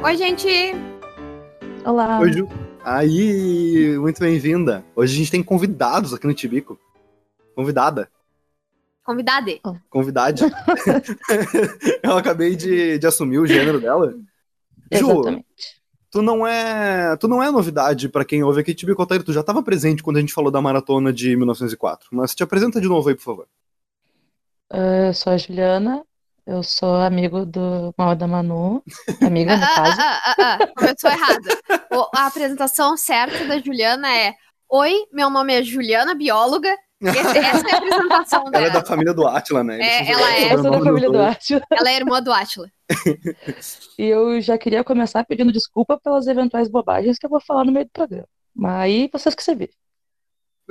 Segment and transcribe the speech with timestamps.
[0.00, 0.48] Oi, gente!
[1.84, 2.20] Olá.
[2.20, 2.48] Oi, Ju.
[2.84, 4.84] Aí, muito bem-vinda.
[4.94, 6.78] Hoje a gente tem convidados aqui no Tibico.
[7.54, 8.08] Convidada.
[9.04, 9.60] Convidade.
[9.90, 10.44] Convidade.
[12.02, 14.12] Eu acabei de, de assumir o gênero dela.
[14.92, 15.46] Ju, Exatamente.
[16.10, 19.24] tu não é, tu não é novidade pra quem ouve aqui Tibico Altair.
[19.24, 22.08] Tu já estava presente quando a gente falou da maratona de 1904.
[22.12, 23.48] Mas te apresenta de novo aí, por favor.
[24.70, 26.04] Eu sou a Juliana,
[26.48, 28.82] eu sou amigo do Mal da Manu,
[29.20, 30.00] amiga no Ah, caso.
[30.00, 31.48] ah, ah, ah, ah, Começou errado.
[31.92, 34.34] O- a apresentação certa da Juliana é:
[34.70, 36.74] Oi, meu nome é Juliana, bióloga.
[37.00, 38.80] Esse- essa é a apresentação Ela é dela.
[38.80, 39.78] da família do Átila, né?
[39.80, 40.44] É, ela é.
[40.44, 41.20] Eu sou da sobrenome família do.
[41.22, 41.62] Átila.
[41.70, 42.70] Ela é irmã do Átila.
[43.98, 47.72] E eu já queria começar pedindo desculpa pelas eventuais bobagens que eu vou falar no
[47.72, 48.28] meio do programa.
[48.54, 49.74] Mas aí vocês que se virem.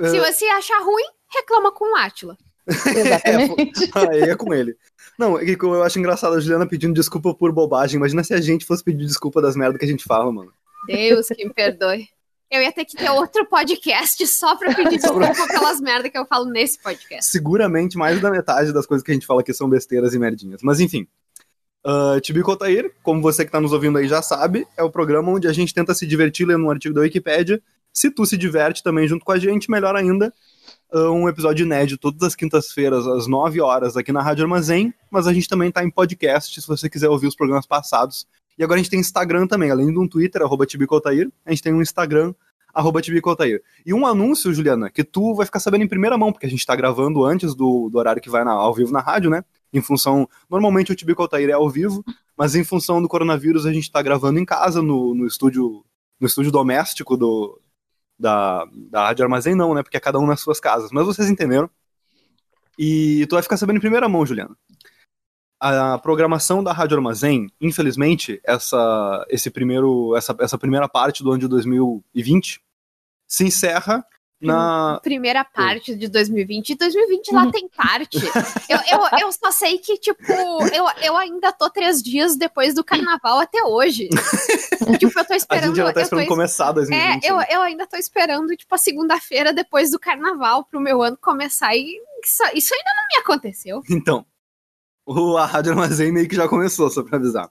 [0.00, 1.04] É, Se você achar ruim,
[1.34, 2.36] reclama com o Átila.
[2.94, 3.90] Exatamente.
[3.94, 4.76] Aí é com ele.
[5.18, 7.96] Não, é eu acho engraçado a Juliana pedindo desculpa por bobagem.
[7.96, 10.52] Imagina se a gente fosse pedir desculpa das merdas que a gente fala, mano.
[10.86, 12.06] Deus que me perdoe.
[12.50, 16.24] Eu ia ter que ter outro podcast só pra pedir desculpa pelas merdas que eu
[16.24, 17.30] falo nesse podcast.
[17.30, 20.62] Seguramente mais da metade das coisas que a gente fala aqui são besteiras e merdinhas.
[20.62, 21.06] Mas enfim.
[21.86, 25.30] Uh, Tibico Altair, como você que tá nos ouvindo aí já sabe, é o programa
[25.30, 27.62] onde a gente tenta se divertir lendo um artigo da Wikipédia.
[27.92, 30.32] Se tu se diverte também junto com a gente, melhor ainda.
[30.92, 34.92] Um episódio inédito todas as quintas-feiras, às 9 horas, aqui na Rádio Armazém.
[35.10, 38.26] Mas a gente também tá em podcast, se você quiser ouvir os programas passados.
[38.58, 41.50] E agora a gente tem Instagram também, além de um Twitter, arroba Tibico Altair, a
[41.50, 42.34] gente tem um Instagram,
[42.74, 43.62] arroba Tibico Altair.
[43.86, 46.66] E um anúncio, Juliana, que tu vai ficar sabendo em primeira mão, porque a gente
[46.66, 49.44] tá gravando antes do, do horário que vai na- ao vivo na rádio, né?
[49.72, 50.28] Em função.
[50.50, 52.02] Normalmente o Tibico Altair é ao vivo,
[52.36, 55.84] mas em função do coronavírus a gente tá gravando em casa, no, no estúdio
[56.20, 57.60] no estúdio doméstico do,
[58.18, 59.82] da, da Rádio Armazém, não, né?
[59.82, 60.90] Porque é cada um nas suas casas.
[60.90, 61.70] Mas vocês entenderam.
[62.78, 64.56] E tu vai ficar sabendo em primeira mão, Juliana.
[65.60, 71.40] A programação da Rádio Armazém, infelizmente, essa, esse primeiro, essa, essa primeira parte do ano
[71.40, 72.60] de 2020
[73.26, 74.04] se encerra
[74.40, 75.00] na.
[75.02, 76.70] Primeira parte de 2020.
[76.70, 78.18] E 2020 lá tem parte.
[78.68, 82.84] Eu, eu, eu só sei que, tipo, eu, eu ainda tô três dias depois do
[82.84, 84.08] carnaval até hoje.
[84.98, 85.74] tipo, eu tô A esperando.
[85.74, 87.24] gente já tá esperando tô, começar é, 2020.
[87.24, 87.46] eu, né?
[87.50, 91.74] eu ainda tô esperando, tipo, a segunda-feira depois do carnaval pro meu ano começar.
[91.74, 93.82] E isso, isso ainda não me aconteceu.
[93.90, 94.24] Então,
[95.06, 97.50] o, a Rádio Armazém meio que já começou, só pra avisar.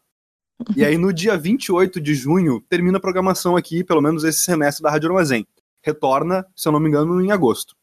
[0.75, 4.83] E aí, no dia 28 de junho, termina a programação aqui, pelo menos esse semestre
[4.83, 5.47] da Rádio Armazém.
[5.87, 7.75] Retorna, se eu não me engano, em agosto.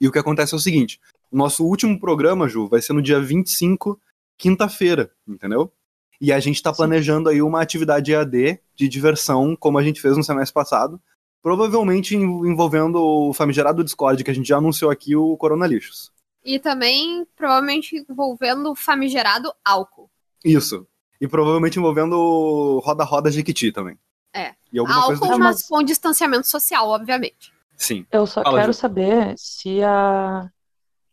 [0.00, 3.00] E o que acontece é o seguinte: o nosso último programa, Ju, vai ser no
[3.00, 4.00] dia 25,
[4.36, 5.72] quinta-feira, entendeu?
[6.20, 6.78] E a gente tá Sim.
[6.78, 11.00] planejando aí uma atividade EAD de diversão, como a gente fez no semestre passado,
[11.42, 16.10] provavelmente en- envolvendo o famigerado Discord, que a gente já anunciou aqui, o Corona Lixos.
[16.44, 20.10] E também, provavelmente, envolvendo o famigerado álcool.
[20.44, 20.86] Isso.
[21.20, 23.98] E provavelmente envolvendo roda-roda Jequiti também.
[24.36, 24.54] É.
[24.72, 25.38] E alguma coisa Álcool, tipo.
[25.44, 27.52] mas com distanciamento social, obviamente.
[27.76, 28.06] Sim.
[28.10, 28.78] Eu só Fala, quero Ju.
[28.78, 30.48] saber se a,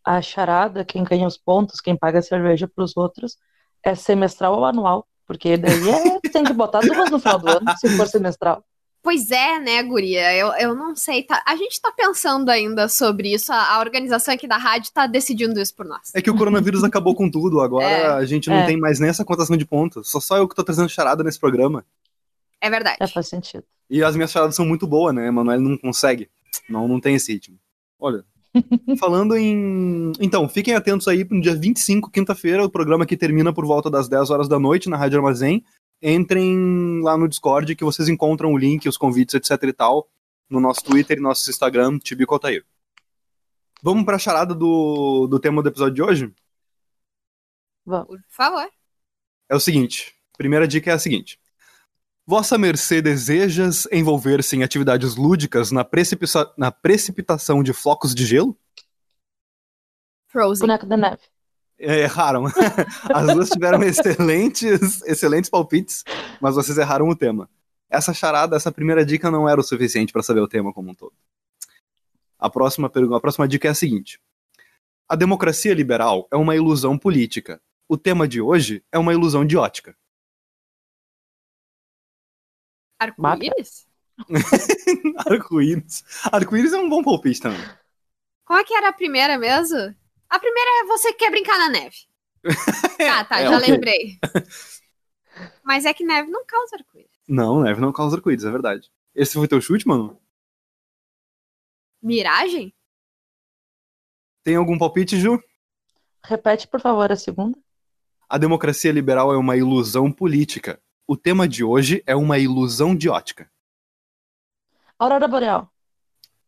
[0.05, 3.37] a charada, quem ganha os pontos, quem paga a cerveja pros outros,
[3.83, 5.05] é semestral ou anual.
[5.25, 8.63] Porque daí é, tem que botar duas no final do ano, se for semestral.
[9.01, 10.33] Pois é, né, guria?
[10.33, 11.23] Eu, eu não sei.
[11.23, 13.51] tá- a gente tá pensando ainda sobre isso.
[13.51, 16.11] A, a organização aqui da rádio tá decidindo isso por nós.
[16.15, 17.59] É que o coronavírus acabou com tudo.
[17.59, 18.07] Agora É.
[18.13, 18.65] a gente não É.
[18.65, 20.09] tem mais nem essa contação de pontos.
[20.09, 21.85] Só só eu que tô trazendo charada nesse programa.
[22.63, 22.95] É verdade.
[23.01, 23.65] É, faz sentido.
[23.89, 25.29] E as minhas charadas são muito boas, né?
[25.29, 26.29] Manoel não consegue.
[26.69, 27.59] Não, não tem esse ritmo.
[27.99, 28.23] Olha.
[28.97, 30.13] Falando em.
[30.17, 34.07] Então, fiquem atentos aí no dia 25, quinta-feira, o programa que termina por volta das
[34.07, 35.61] 10 horas da noite na Rádio Armazém.
[36.01, 40.07] Entrem lá no Discord que vocês encontram o link, os convites, etc e tal,
[40.49, 42.65] no nosso Twitter e nosso Instagram, Tibico Altair.
[43.81, 46.33] Vamos pra charada do, do tema do episódio de hoje?
[47.85, 48.07] Vamos.
[48.07, 48.69] Por favor.
[49.49, 51.42] É o seguinte: primeira dica é a seguinte.
[52.25, 58.57] Vossa Mercê desejas envolver-se em atividades lúdicas na, precipiça- na precipitação de flocos de gelo?
[60.27, 60.67] Frozen.
[60.67, 61.21] Boneco da neve.
[61.77, 62.45] É, erraram.
[63.13, 66.03] As duas tiveram excelentes, excelentes palpites,
[66.39, 67.49] mas vocês erraram o tema.
[67.89, 70.95] Essa charada, essa primeira dica não era o suficiente para saber o tema como um
[70.95, 71.13] todo.
[72.39, 74.19] A próxima, pergunta, a próxima dica é a seguinte:
[75.09, 77.61] A democracia liberal é uma ilusão política.
[77.87, 79.95] O tema de hoje é uma ilusão de ótica.
[83.03, 83.87] Arco-íris?
[85.29, 86.03] Arco-íris.
[86.31, 87.59] Arco-íris é um bom palpite também.
[88.45, 89.77] Como é que era a primeira mesmo?
[90.29, 91.95] A primeira é você que quer brincar na neve.
[92.97, 93.69] tá, tá, É, já ok.
[93.71, 94.19] lembrei.
[95.63, 97.09] Mas é que neve não causa arco-íris.
[97.27, 98.91] Não, neve não causa arco-íris, é verdade.
[99.15, 100.19] Esse foi teu chute, mano?
[102.01, 102.73] Miragem?
[104.43, 105.41] Tem algum palpite, Ju?
[106.23, 107.57] Repete, por favor, a segunda.
[108.29, 110.81] A democracia liberal é uma ilusão política.
[111.13, 113.47] O tema de hoje é uma ilusão de ótica.
[114.97, 115.71] Aurora Boreal.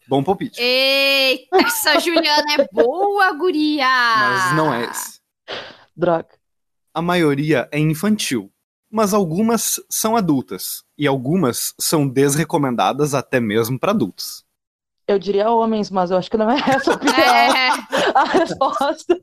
[0.10, 0.60] Bom palpite.
[0.60, 3.86] Eita, essa Juliana é boa, guria!
[3.86, 5.22] Mas não é esse.
[5.96, 6.30] Droga.
[6.92, 8.52] A maioria é infantil,
[8.90, 10.84] mas algumas são adultas.
[10.98, 14.44] E algumas são desrecomendadas até mesmo para adultos.
[15.08, 17.22] Eu diria homens, mas eu acho que não é essa a.
[17.22, 17.70] É,
[18.18, 19.22] a resposta.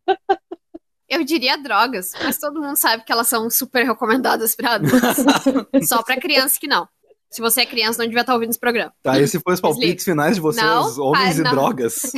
[1.12, 5.18] Eu diria drogas, mas todo mundo sabe que elas são super recomendadas pra adultos.
[5.86, 6.88] Só pra criança que não.
[7.30, 8.94] Se você é criança, não devia estar ouvindo esse programa.
[9.02, 11.50] Tá, esse foi os palpites finais de vocês, Não, homens ah, e não.
[11.50, 12.12] drogas.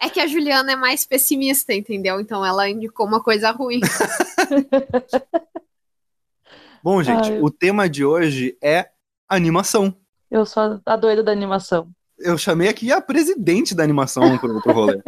[0.00, 2.20] É que a Juliana é mais pessimista, entendeu?
[2.20, 3.80] Então ela indicou uma coisa ruim.
[6.84, 7.40] Bom, gente, Ai.
[7.40, 8.90] o tema de hoje é
[9.26, 9.96] animação.
[10.30, 11.88] Eu sou a doida da animação.
[12.18, 15.00] Eu chamei aqui a presidente da animação pro, pro rolê.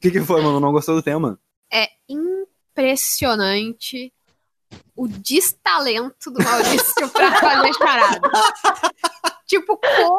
[0.00, 0.58] O que, que foi, mano?
[0.58, 1.38] Não gostou do tema?
[1.70, 4.10] É impressionante
[4.96, 8.20] o destalento do Maurício pra fazer charada.
[9.46, 10.18] tipo, como.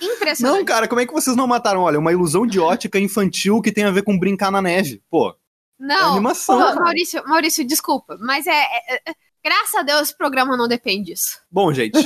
[0.00, 0.58] Impressionante.
[0.58, 1.82] Não, cara, como é que vocês não mataram?
[1.82, 5.02] Olha, uma ilusão de ótica infantil que tem a ver com brincar na neve.
[5.10, 5.34] Pô,
[5.78, 6.80] Não, É animação, Pô.
[6.84, 9.14] Maurício, Maurício, desculpa, mas é, é- é-
[9.46, 11.38] Graças a Deus, esse programa não depende disso.
[11.48, 11.96] Bom, gente,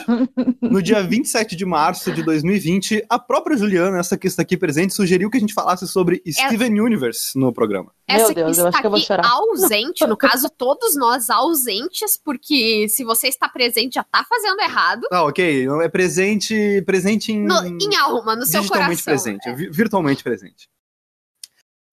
[0.60, 4.92] no dia 27 de março de 2020, a própria Juliana, essa que está aqui presente,
[4.92, 7.92] sugeriu que a gente falasse sobre Steven Universe no programa.
[8.06, 9.26] Meu Essa Deus, que eu está acho que eu vou aqui chorar.
[9.26, 15.06] ausente, no caso, todos nós ausentes, porque se você está presente, já tá fazendo errado.
[15.10, 15.66] Ah, ok.
[15.82, 18.96] É presente, presente em, No- em alma, no seu coração.
[19.02, 20.68] presente, vi- virtualmente presente.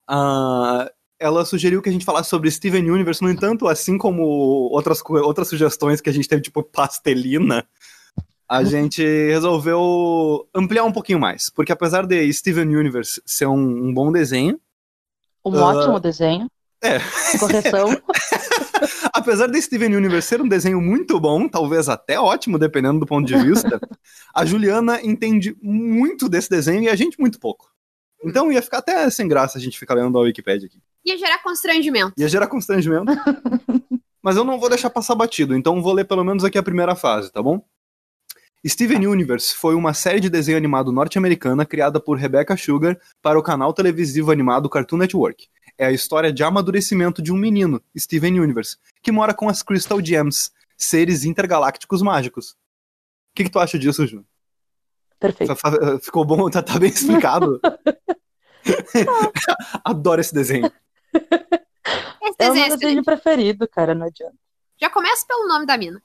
[0.10, 4.24] Ah, ela sugeriu que a gente falasse sobre Steven Universe, no entanto, assim como
[4.72, 7.66] outras, outras sugestões que a gente teve, tipo pastelina,
[8.48, 11.50] a gente resolveu ampliar um pouquinho mais.
[11.50, 14.60] Porque apesar de Steven Universe ser um, um bom desenho,
[15.46, 15.66] Um Ah.
[15.68, 16.48] ótimo desenho.
[16.84, 17.00] É.
[17.40, 17.90] Correção.
[19.14, 23.26] apesar de Steven Universe ser um desenho muito bom, talvez até ótimo, dependendo do ponto
[23.26, 23.80] de vista,
[24.36, 27.72] a Juliana entende muito desse desenho e a gente muito pouco.
[28.28, 30.80] Então ia ficar até sem graça a gente ficar lendo a Wikipedia aqui.
[31.06, 32.14] Ia gerar constrangimento.
[32.18, 33.06] Ia gerar constrangimento.
[34.22, 36.96] Mas eu não vou deixar passar batido, então vou ler pelo menos aqui a primeira
[36.96, 37.64] fase, tá bom?
[38.66, 43.44] Steven Universe foi uma série de desenho animado norte-americana criada por Rebecca Sugar para o
[43.44, 45.48] canal televisivo animado Cartoon Network.
[45.78, 50.04] É a história de amadurecimento de um menino, Steven Universe, que mora com as Crystal
[50.04, 52.52] Gems, seres intergalácticos mágicos.
[52.52, 54.26] O que, que tu acha disso, Ju?
[55.20, 55.56] Perfeito.
[56.02, 56.50] Ficou bom?
[56.50, 57.62] Tá, tá bem explicado?
[59.84, 60.72] Adoro esse desenho.
[61.14, 64.36] Esse É o desenho, meu desenho preferido, cara, não adianta.
[64.80, 66.02] Já começa pelo nome da mina.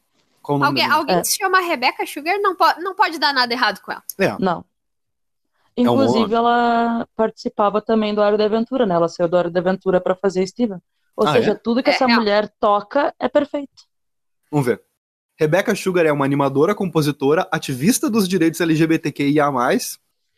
[0.49, 1.21] Nome Alguém, da alguém É.
[1.21, 4.03] que se chama Rebecca Sugar não, po não pode dar nada errado com ela.
[4.19, 4.61] É, Não.
[4.61, 6.35] um Inclusive, nome.
[6.35, 8.95] ela participava também do Hora da Aventura, né?
[8.95, 10.79] Ela saiu do Hora da Aventura pra fazer Steven.
[11.17, 11.55] Ou Ah, seja, é?
[11.55, 13.85] tudo que É essa mulher toca é perfeito.
[14.51, 14.83] Vamos ver.
[15.39, 19.49] Rebecca Sugar é uma animadora, compositora, ativista dos direitos LGBTQIA+,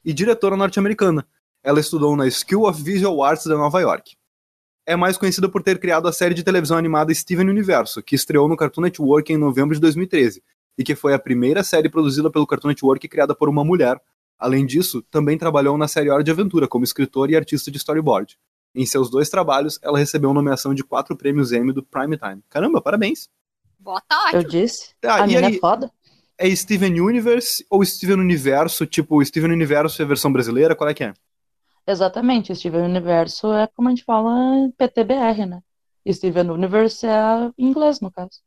[0.04, 1.26] e diretora norte-americana.
[1.64, 4.14] Ela estudou na School of Visual Arts de Nova York.
[4.87, 8.47] É mais conhecida por ter criado a série de televisão animada Steven Universo, que estreou
[8.47, 10.42] no Cartoon Network em novembro de 2013,
[10.76, 13.99] e que foi a primeira série produzida pelo Cartoon Network criada por uma mulher.
[14.38, 18.38] Além disso, também trabalhou na série Hora de Aventura como escritora e artista de storyboard.
[18.75, 22.42] Em seus dois trabalhos, ela recebeu nomeação de quatro prêmios Emmy do Prime Time.
[22.50, 23.30] Caramba, parabéns!
[23.78, 24.50] Bota Eu ótimo.
[24.50, 24.94] disse.
[25.02, 25.56] Ah, a mina aí?
[25.56, 25.90] é foda.
[26.37, 28.85] É Steven Universe ou Steven Universo?
[28.85, 30.75] Tipo, Steven Universo é a versão brasileira?
[30.75, 31.14] Qual é que é?
[31.87, 32.55] Exatamente.
[32.55, 34.33] Steven Universo é como a gente fala
[34.76, 35.62] PTBR, né?
[36.11, 38.41] Steven Universe é em inglês, no caso.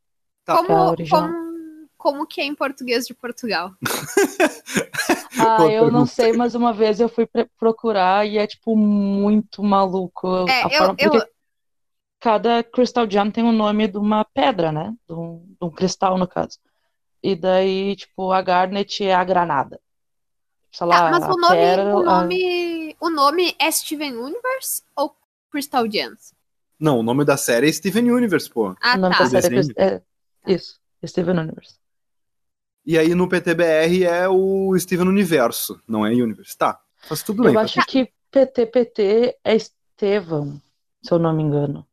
[0.46, 0.54] Tá.
[0.54, 1.30] É Como, original.
[1.30, 3.72] como, como que é em português de Portugal?
[5.40, 7.28] Ah, Boa eu não sei, mas uma vez eu fui
[7.60, 11.28] procurar e é, tipo, muito maluco É, a eu- forma, eu-
[12.20, 14.96] cada Crystal Gem tem o nome de uma pedra, né?
[15.08, 16.58] De um, de um cristal, no caso.
[17.22, 19.80] E daí, tipo, a Garnet é a granada.
[20.72, 22.36] Sei lá, Tá, mas a o nome, pérola- o nome,
[23.00, 25.16] o nome é Steven Universe ou
[25.52, 26.34] Crystal Gems?
[26.80, 28.76] Não, o nome da série é Steven Universe, pô.
[28.82, 29.24] Ah, o nome tá.
[29.24, 30.02] da série é,
[30.46, 31.76] é isso, Steven Universe.
[32.86, 36.58] E aí no PTBR é o Steven Universo, não é Universe.
[36.58, 37.54] Tá, faz tudo bem.
[37.54, 40.62] Eu acho que PTPT é Estevão,
[41.02, 41.86] se eu não me engano.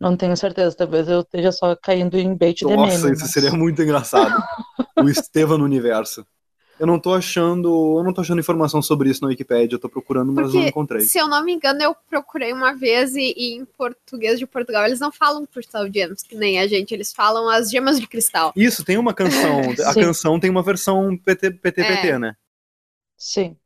[0.00, 2.76] Não tenho certeza, talvez eu esteja só caindo em bait de meme.
[2.76, 4.32] Nossa, isso mas- seria muito engraçado.
[4.96, 6.24] o Estevam no universo.
[6.78, 7.98] Eu não tô achando.
[7.98, 10.68] Eu não tô achando informação sobre isso na Wikipedia, eu tô procurando, mas Porque não
[10.68, 11.00] encontrei.
[11.02, 14.86] Se eu não me engano, eu procurei uma vez e, e em português de Portugal
[14.86, 18.52] eles não falam Crystal Gems, que nem a gente, eles falam as gemas de cristal.
[18.54, 19.60] Isso, tem uma canção.
[19.86, 22.18] a canção tem uma versão PT, PT, É.
[22.18, 22.36] Né?
[23.16, 23.56] Sim.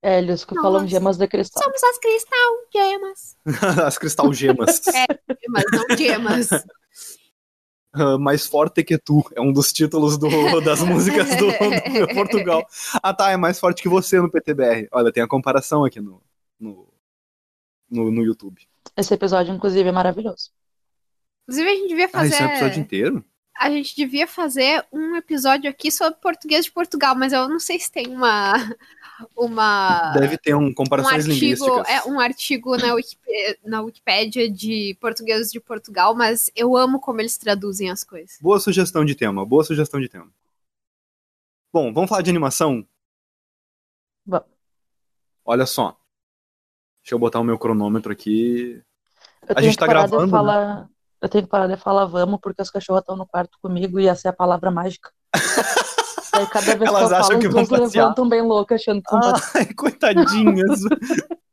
[0.00, 1.62] É, eles que falam gemas de cristal.
[1.62, 3.36] Somos as cristal gemas.
[3.84, 4.80] As cristal gemas.
[4.86, 6.48] Gemas, não gemas.
[7.98, 9.24] Ah, mais forte que tu.
[9.34, 10.28] É um dos títulos do-
[10.60, 12.66] das músicas do, do Portugal.
[13.02, 13.30] Ah, tá.
[13.30, 14.88] É mais forte que você no PTBR.
[14.92, 16.22] Olha, tem a comparação aqui no,
[16.60, 16.88] no,
[17.90, 18.66] no, no YouTube.
[18.96, 20.50] Esse episódio, inclusive, é maravilhoso.
[21.44, 22.28] Inclusive, a gente devia Ah, fazer.
[22.34, 23.24] esse é o episódio inteiro?
[23.60, 27.78] A gente devia fazer um episódio aqui sobre português de Portugal, mas eu não sei
[27.80, 28.54] se tem uma.
[29.36, 30.12] Uma.
[30.12, 31.88] Deve ter um um comparações artigo, linguísticas.
[31.88, 37.20] é, um artigo na, Wikip- na Wikipédia de português de Portugal, mas eu amo como
[37.20, 38.38] eles traduzem as coisas.
[38.40, 40.30] Boa sugestão de tema, boa sugestão de tema.
[41.72, 42.86] Bom, vamos falar de animação?
[44.24, 44.46] Vamos.
[45.44, 45.98] Olha só.
[47.02, 48.82] Deixa eu botar o meu cronômetro aqui.
[49.42, 50.88] Eu A tenho gente que tá parar gravando, de falar.
[51.20, 54.06] Eu tenho que parar de falar vamos, porque as cachorras estão no quarto comigo e
[54.06, 55.10] essa é a palavra mágica.
[56.38, 58.02] Daí cada vez Elas que eu acham falo, que vão passear.
[58.04, 59.50] levantam bem louca, achando que vão passear.
[59.54, 60.80] Ai, coitadinhas.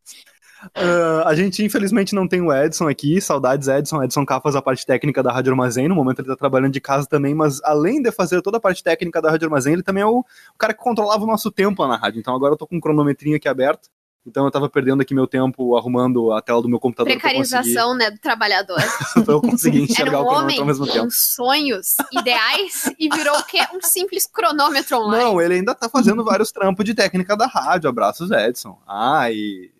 [0.73, 3.21] Ah, a gente, infelizmente, não tem o Edson aqui.
[3.21, 4.01] Saudades, Edson.
[4.03, 5.87] Edson K faz a parte técnica da Rádio Armazém.
[5.87, 8.83] No momento ele tá trabalhando de casa também, mas além de fazer toda a parte
[8.83, 11.83] técnica da Rádio Armazém, ele também é o, o cara que controlava o nosso tempo
[11.83, 12.19] lá na rádio.
[12.19, 13.89] Então agora eu tô com um cronometrinho aqui aberto.
[14.25, 18.09] Então eu tava perdendo aqui meu tempo arrumando a tela do meu computador Precarização, né,
[18.09, 18.75] do trabalhar pra
[19.33, 21.11] eu conseguir Era enxergar um o cronômetro homem ao mesmo tempo.
[21.11, 23.59] sonhos ideais e virou o quê?
[23.73, 25.23] Um simples cronômetro online.
[25.23, 27.87] Não, ele ainda tá fazendo vários trampos de técnica da rádio.
[27.89, 28.79] Abraços, Edson.
[28.87, 29.71] Ah, e.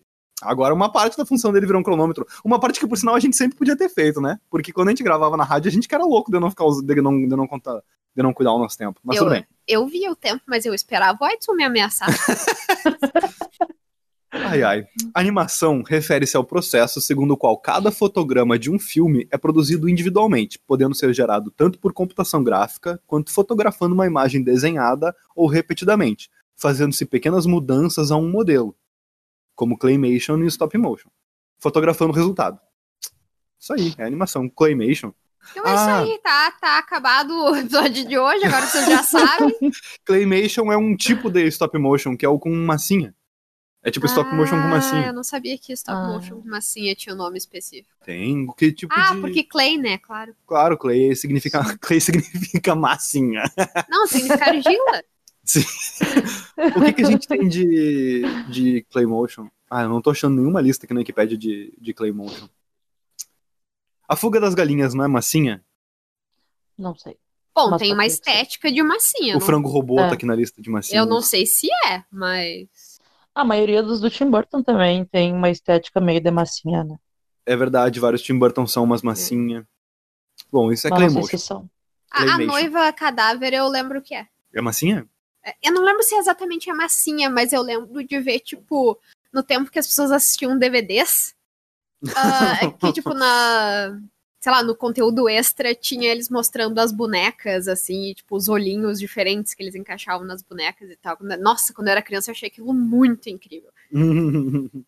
[0.42, 2.26] Agora, uma parte da função dele virou um cronômetro.
[2.44, 4.38] Uma parte que, por sinal, a gente sempre podia ter feito, né?
[4.50, 6.66] Porque quando a gente gravava na rádio, a gente que era louco de não ficar
[6.84, 7.80] de não, de não contar,
[8.14, 9.00] de não cuidar o nosso tempo.
[9.02, 9.46] Mas Eu- tudo bem.
[9.66, 12.08] Eu via o tempo, mas eu esperava o Edson me ameaçar.
[14.30, 14.86] Ai, ai.
[15.14, 20.58] Animação refere-se ao processo segundo o qual cada fotograma de um filme é produzido individualmente,
[20.66, 27.06] podendo ser gerado tanto por computação gráfica quanto fotografando uma imagem desenhada ou repetidamente, fazendo-se
[27.06, 28.76] pequenas mudanças a um modelo,
[29.54, 31.08] como claymation e stop motion,
[31.58, 32.58] fotografando o resultado.
[33.58, 34.48] Isso aí, é animação.
[34.48, 35.12] Claymation.
[35.52, 35.98] Então é isso Ah.
[36.00, 39.54] aí, tá, tá acabado o episódio de hoje, agora vocês já sabem.
[40.04, 43.14] Claymation é um tipo de stop motion, que é o com massinha.
[43.86, 45.06] É tipo stop motion com Ah, massinha.
[45.06, 46.08] eu não sabia que stop Ah.
[46.08, 47.94] motion com massinha tinha um nome específico.
[48.04, 49.20] Tem que tipo Ah, de...
[49.20, 49.96] porque clay, né?
[49.98, 50.34] Claro.
[50.46, 53.44] Claro, clay significa, clay significa massinha.
[53.88, 55.02] Não, significa argila.
[56.76, 59.48] O que, que a gente tem de, de Claymotion?
[59.70, 62.48] Ah, eu não tô achando nenhuma lista aqui na Wikipedia de, de Claymotion.
[64.08, 65.62] A fuga das galinhas não é massinha?
[66.76, 67.16] Não sei.
[67.54, 68.08] Bom, Mas tem uma ser.
[68.08, 69.36] estética de massinha.
[69.36, 70.08] o não- frango robô É.
[70.08, 71.00] tá aqui na lista de massinha.
[71.00, 72.68] Eu não sei se é, mas.
[73.36, 76.96] A maioria dos do Tim Burton também tem uma estética meio de massinha, né?
[77.44, 79.68] É verdade, vários Tim Burton são umas massinha.
[80.50, 81.68] Bom, isso é Mas se são.
[82.10, 82.46] A, a Claymation.
[82.46, 84.26] noiva cadáver eu lembro que é.
[84.54, 85.06] É massinha?
[85.44, 88.98] É, Eu não lembro se é exatamente a massinha, mas eu lembro de ver, tipo,
[89.30, 91.34] no tempo que as pessoas assistiam DVDs.
[92.16, 94.00] ah, que, tipo, na.
[94.46, 98.96] Sei lá, no conteúdo extra tinha eles mostrando as bonecas, assim, e, tipo, os olhinhos
[99.00, 101.18] diferentes que eles encaixavam nas bonecas e tal.
[101.40, 103.72] Nossa, quando eu era criança eu achei aquilo muito incrível.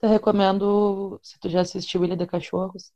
[0.00, 2.92] Eu recomendo, se tu já assistiu Ilha de Cachorros,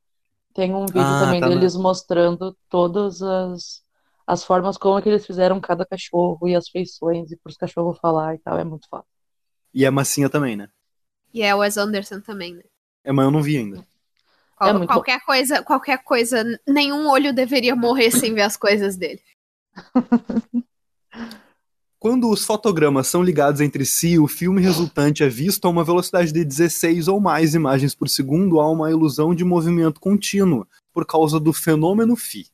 [0.54, 3.84] tem um vídeo Ah, também tá na- deles mostrando todas as,
[4.26, 7.98] as formas como é que eles fizeram cada cachorro e as feições e pros cachorros
[8.00, 8.58] falar e tal.
[8.58, 9.06] É muito foda.
[9.72, 10.68] e é massinha também, né?
[11.32, 12.64] E é o Wes Anderson também, né?
[13.04, 13.87] É, mas eu não vi ainda.
[14.57, 14.93] Qual- É muito bom.
[14.95, 19.21] qualquer coisa, qualquer coisa, nenhum olho deveria morrer sem ver as coisas dele.
[21.99, 26.33] Quando os fotogramas são ligados entre si, o filme resultante é visto a uma velocidade
[26.33, 31.39] de 16 ou mais imagens por segundo, há uma ilusão de movimento contínuo, por causa
[31.39, 32.41] do fenômeno Φ.
[32.41, 32.45] O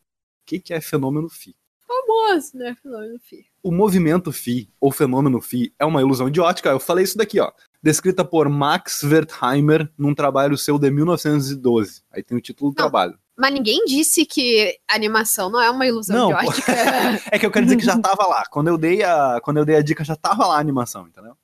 [0.46, 1.56] que, que é fenômeno Φ?
[1.88, 2.76] Famoso, né?
[2.82, 3.46] Fenômeno Fi.
[3.64, 6.70] O movimento Φ, ou fenômeno Φ, é uma ilusão de ótica.
[6.70, 7.52] Eu falei isso daqui, ó.
[7.85, 12.01] Descrita por Max Wertheimer num trabalho seu de 1912.
[12.11, 12.85] Aí tem o título do Não.
[12.89, 13.19] trabalho.
[13.37, 16.39] Mas ninguém disse que animação não é uma ilusão Não.
[17.31, 18.45] É que eu quero dizer que já tava lá.
[18.51, 21.37] Quando eu dei a, quando eu dei a dica, já tava lá a animação, entendeu?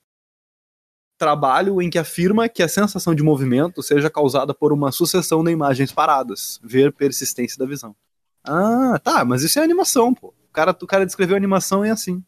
[1.18, 5.50] Trabalho em que afirma que a sensação de movimento seja causada por uma sucessão de
[5.50, 6.58] imagens paradas.
[6.64, 7.94] Ver persistência da visão.
[8.42, 10.28] Ah, tá, mas isso é animação, pô.
[10.48, 12.24] O cara, o cara descreveu animação é assim.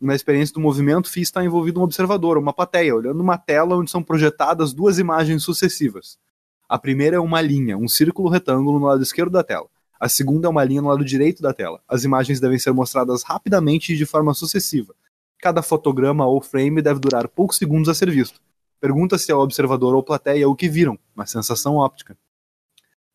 [0.00, 3.90] Na experiência do movimento, FI está envolvido um observador, uma plateia, olhando uma tela onde
[3.90, 6.18] são projetadas duas imagens sucessivas.
[6.68, 9.68] A primeira é uma linha, um círculo retângulo no lado esquerdo da tela.
[10.00, 11.80] A segunda é uma linha no lado direito da tela.
[11.88, 14.94] As imagens devem ser mostradas rapidamente e de forma sucessiva.
[15.40, 18.40] Cada fotograma ou frame deve durar poucos segundos a ser visto.
[18.80, 22.16] Pergunta-se ao observador ou plateia o que viram, uma sensação óptica.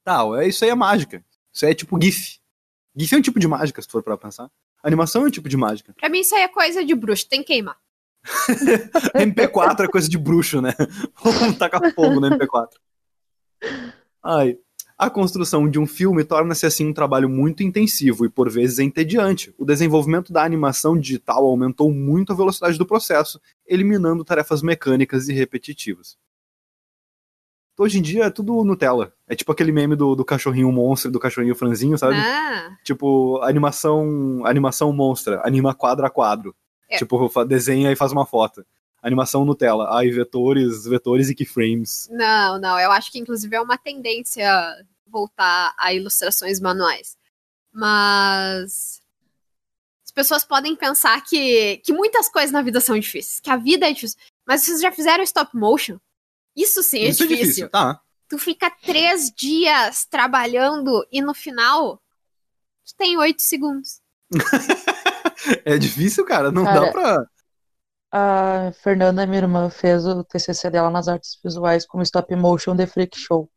[0.03, 1.24] Tá, é, isso aí é mágica.
[1.53, 2.39] Isso aí é tipo GIF.
[2.96, 4.50] GIF é um tipo de mágica, se for pra pensar.
[4.84, 5.94] Animação é um tipo de mágica.
[5.94, 7.78] Pra mim isso aí é coisa de bruxo, tem que queimar.
[9.16, 10.74] MP4 é coisa de bruxo, né?
[11.24, 12.68] Vamos tacar fogo no MP4.
[14.22, 14.58] Ai.
[14.98, 19.54] A construção de um filme torna-se assim um trabalho muito intensivo e por vezes entediante.
[19.58, 25.34] O desenvolvimento da animação digital aumentou muito a velocidade do processo, eliminando tarefas mecânicas e
[25.34, 26.18] repetitivas.
[27.77, 29.13] Hoje em dia é tudo Nutella.
[29.27, 32.15] É tipo aquele meme do, do cachorrinho monstro e do cachorrinho franzinho, sabe?
[32.15, 36.56] Ah, Tipo, animação animação monstra, anima quadro a quadro.
[36.89, 36.98] É.
[36.98, 38.63] Tipo, desenha e faz uma foto.
[39.01, 39.89] Animação Nutella.
[39.92, 42.08] Ai, vetores, vetores e keyframes.
[42.12, 42.80] não, não.
[42.80, 44.48] Eu acho que inclusive é uma tendência
[45.08, 47.18] voltar a ilustrações manuais.
[47.72, 49.01] Mas
[50.06, 53.88] as pessoas podem pensar que, que muitas coisas na vida são difíceis, que a vida
[53.89, 54.18] é difícil.
[54.48, 55.98] Mas vocês já fizeram stop motion?
[56.55, 57.36] Isso sim é Isso difícil.
[57.36, 57.69] é difícil.
[57.69, 58.00] Tá.
[58.29, 62.01] Tu fica três dias trabalhando e no final
[62.86, 64.01] tu tem oito segundos.
[65.65, 66.51] É difícil, cara.
[66.51, 67.25] Não Cara, dá pra.
[68.12, 72.86] A Fernanda, minha irmã, fez o TCC dela nas artes visuais com stop motion The
[72.88, 73.50] Freak Show.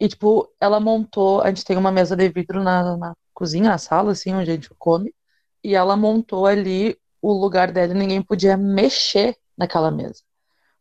[0.00, 1.42] E, tipo, ela montou.
[1.42, 4.54] A gente tem uma mesa de vidro na, na cozinha, na sala, assim, onde a
[4.54, 5.14] gente come.
[5.62, 10.22] E ela montou ali o lugar dela e ninguém podia mexer naquela mesa.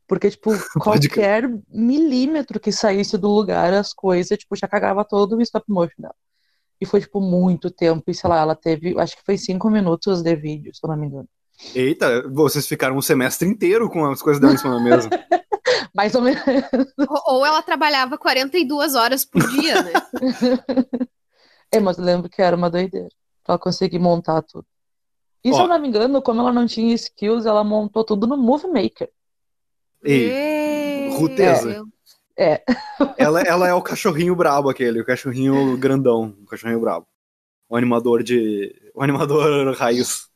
[0.07, 5.41] Porque, tipo, qualquer milímetro que saísse do lugar, as coisas, tipo, já cagava todo o
[5.41, 6.15] stop motion dela.
[6.79, 8.03] E foi, tipo, muito tempo.
[8.07, 10.97] E, sei lá, ela teve, acho que foi cinco minutos de vídeo, se eu não
[10.97, 11.27] me engano.
[11.73, 15.09] Eita, vocês ficaram um semestre inteiro com as coisas dela em cima da mesa.
[15.95, 16.43] Mais ou menos.
[17.25, 19.93] Ou, ela trabalhava 42 horas por dia, né?
[21.71, 23.09] É, mas eu lembro que era uma doideira.
[23.43, 24.65] Pra ela conseguir montar tudo.
[25.43, 28.37] E se eu não me engano, como ela não tinha skills, ela montou tudo no
[28.37, 29.09] Movie Maker.
[30.05, 31.67] Ei, Ei, Ruteza.
[31.67, 31.85] meu.
[32.37, 32.61] É.
[33.17, 37.07] ela, ela é o cachorrinho brabo aquele, o cachorrinho grandão, o cachorrinho brabo.
[37.67, 38.73] O animador de.
[38.93, 40.27] O animador raiz.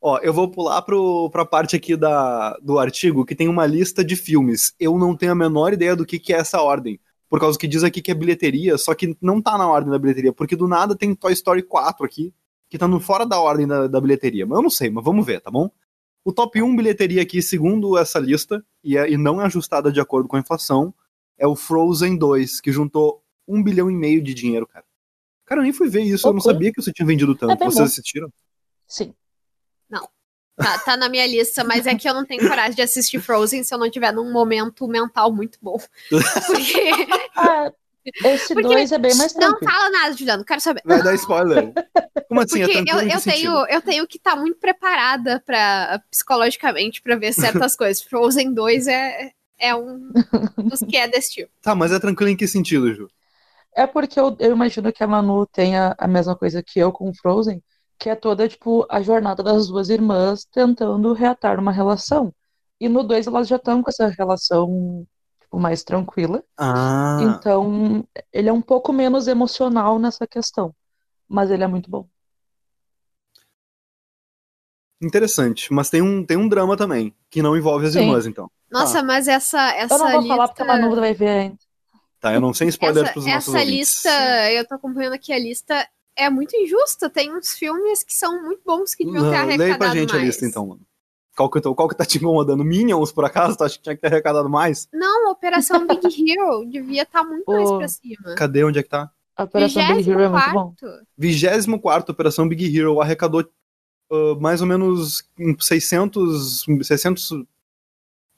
[0.00, 4.04] Ó, eu vou pular pro, pra parte aqui da, do artigo que tem uma lista
[4.04, 4.74] de filmes.
[4.78, 7.00] Eu não tenho a menor ideia do que, que é essa ordem.
[7.28, 9.98] Por causa que diz aqui que é bilheteria, só que não tá na ordem da
[9.98, 12.32] bilheteria, porque do nada tem Toy Story 4 aqui,
[12.68, 14.46] que tá no, fora da ordem da, da bilheteria.
[14.46, 15.70] Mas eu não sei, mas vamos ver, tá bom?
[16.24, 20.00] O top 1 bilheteria aqui, segundo essa lista, e, é, e não é ajustada de
[20.00, 20.94] acordo com a inflação,
[21.36, 24.84] é o Frozen 2, que juntou um bilhão e meio de dinheiro, cara.
[25.44, 27.58] Cara, eu nem fui ver isso, eu não sabia que isso tinha vendido É tanto.
[27.58, 27.84] bem Vocês bom.
[27.84, 28.32] assistiram?
[28.88, 29.14] Sim.
[30.56, 33.64] Tá, tá na minha lista, mas é que eu não tenho coragem de assistir Frozen
[33.64, 35.76] se eu não tiver num momento mental muito bom.
[36.46, 36.90] Porque.
[37.34, 37.72] Ah,
[38.24, 39.72] esse Porque dois é bem mais Não tranquilo.
[39.72, 40.82] fala nada, Juliano, quero saber.
[40.84, 41.72] Vai dar spoiler.
[42.28, 42.60] Como assim?
[42.60, 43.32] Porque é eu, eu, sentido?
[43.32, 48.02] tenho, eu tenho que estar muito preparada para psicologicamente pra ver certas coisas.
[48.02, 50.10] Frozen 2 é, é um
[50.58, 51.52] dos que é desse tipo.
[51.62, 53.08] Tá, mas é tranquilo em que sentido, Ju?
[53.74, 57.12] É porque eu, eu imagino que a Manu tenha a mesma coisa que eu com
[57.14, 57.62] Frozen,
[57.98, 62.32] que é toda, tipo, a jornada das duas irmãs tentando reatar uma relação.
[62.80, 65.06] E no dois elas já estão com essa relação,
[65.58, 66.42] mais tranquila.
[66.58, 70.74] Ah, Então, ele é um pouco menos emocional nessa questão.
[71.28, 72.06] Mas ele é muito bom.
[75.00, 75.72] interessante.
[75.72, 78.00] Mas tem um, tem um drama também, que não envolve as Sim.
[78.00, 78.50] irmãs, então.
[78.70, 80.34] Nossa, mas essa, essa Eu não vou lista.
[80.34, 81.58] falar porque a Manu vai ver ainda.
[82.20, 83.88] Tá, eu não sei spoiler essa, pros nossos essa ouvintes.
[84.04, 87.10] lista, eu tô acompanhando aqui a lista, é muito injusta.
[87.10, 90.10] Tem uns filmes que são muito bons que deviam ter Não, arrecadado Leia pra gente
[90.10, 90.22] mais.
[90.22, 90.80] a lista, então, mano.
[91.36, 92.64] Qual que, qual que tá te incomodando?
[92.64, 93.56] Minions, por acaso?
[93.56, 94.88] Tu acha que tinha que ter arrecadado mais?
[94.92, 97.78] Não, Operação Big Hero devia estar muito mais Ô.
[97.78, 98.34] pra cima.
[98.36, 98.64] Cadê?
[98.64, 99.10] Onde é que tá?
[99.36, 100.74] A Operação Big Hero é muito bom.
[101.18, 101.64] 24º.
[101.66, 103.44] 24 Operação Big Hero arrecadou
[104.10, 107.30] ah, mais ou menos em 600, 600,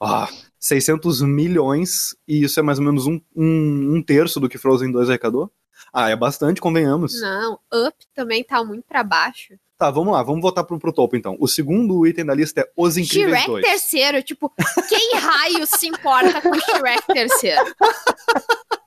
[0.01, 0.27] ah,
[0.59, 4.91] 600 milhões, e isso é mais ou menos um, um, um terço do que Frozen
[4.91, 5.51] 2 arrecadou.
[5.93, 7.21] Ah, é bastante, convenhamos.
[7.21, 9.53] Não, Up também tá muito pra baixo.
[9.77, 11.37] Tá, vamos lá, vamos voltar pro, pro topo então.
[11.39, 13.65] O segundo item da lista é Os Incríveis Shrek 2.
[13.65, 14.51] terceiro, tipo,
[14.89, 17.75] quem raio se importa com Shrek terceiro?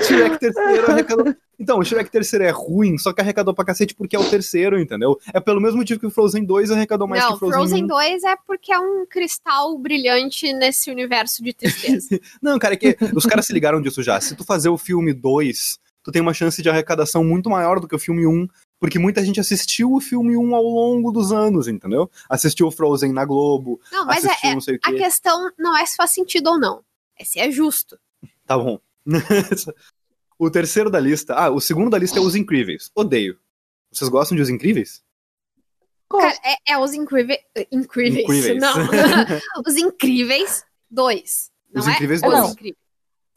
[0.00, 1.34] Shrek terceiro arrecadou.
[1.58, 4.78] Então, o Shrek terceiro é ruim, só que arrecadou pra cacete porque é o terceiro,
[4.78, 5.18] entendeu?
[5.32, 7.84] É pelo mesmo motivo que o Frozen 2 arrecadou mais Não, que o Frozen, Frozen
[7.84, 7.86] 1.
[7.86, 12.08] 2 é porque é um cristal brilhante nesse universo de tristeza.
[12.42, 14.20] Não, cara, é que os caras se ligaram disso já.
[14.20, 17.88] Se tu fazer o filme 2, tu tem uma chance de arrecadação muito maior do
[17.88, 18.46] que o filme 1,
[18.78, 22.10] porque muita gente assistiu o filme 1 ao longo dos anos, entendeu?
[22.28, 24.96] Assistiu o Frozen na Globo, Não, mas é, assistiu é- não sei o a quê.
[24.98, 26.82] questão não é se faz sentido ou não.
[27.18, 27.98] É se é justo.
[28.46, 28.78] Tá bom.
[30.38, 31.34] o terceiro da lista.
[31.34, 32.90] Ah, o segundo da lista é Os Incríveis.
[32.94, 33.38] Odeio.
[33.90, 35.02] Vocês gostam de Os Incríveis?
[36.08, 37.40] Cara, é, é os incríveis.
[37.72, 38.22] Incríveis.
[38.24, 38.60] Incríveis.
[38.62, 38.74] Não.
[39.66, 41.50] os incríveis dois.
[41.72, 41.92] Não Os é?
[41.92, 42.50] Incríveis Os dois.
[42.52, 42.76] Incríveis.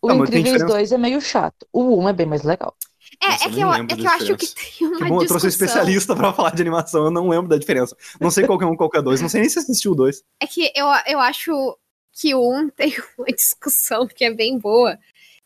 [0.02, 0.78] O Não, mas tem Incríveis diferença.
[0.78, 1.67] 2 é meio chato.
[1.73, 2.75] O 1 é bem mais legal.
[3.21, 5.27] É, Nossa, é que eu, é que eu acho que tem uma Que bom, eu
[5.27, 5.49] trouxe um discussão.
[5.49, 7.95] especialista pra falar de animação, eu não lembro da diferença.
[8.19, 9.21] Não sei qual que é um, qual que é dois.
[9.21, 10.23] Não sei nem se assistiu o dois.
[10.39, 11.77] É que eu, eu acho
[12.13, 14.97] que um tem uma discussão que é bem boa,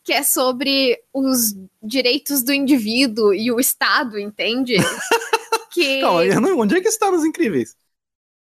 [0.04, 4.76] que é sobre os direitos do indivíduo e o Estado, entende?
[5.72, 7.76] que Calma, eu não- onde é que está nos Incríveis?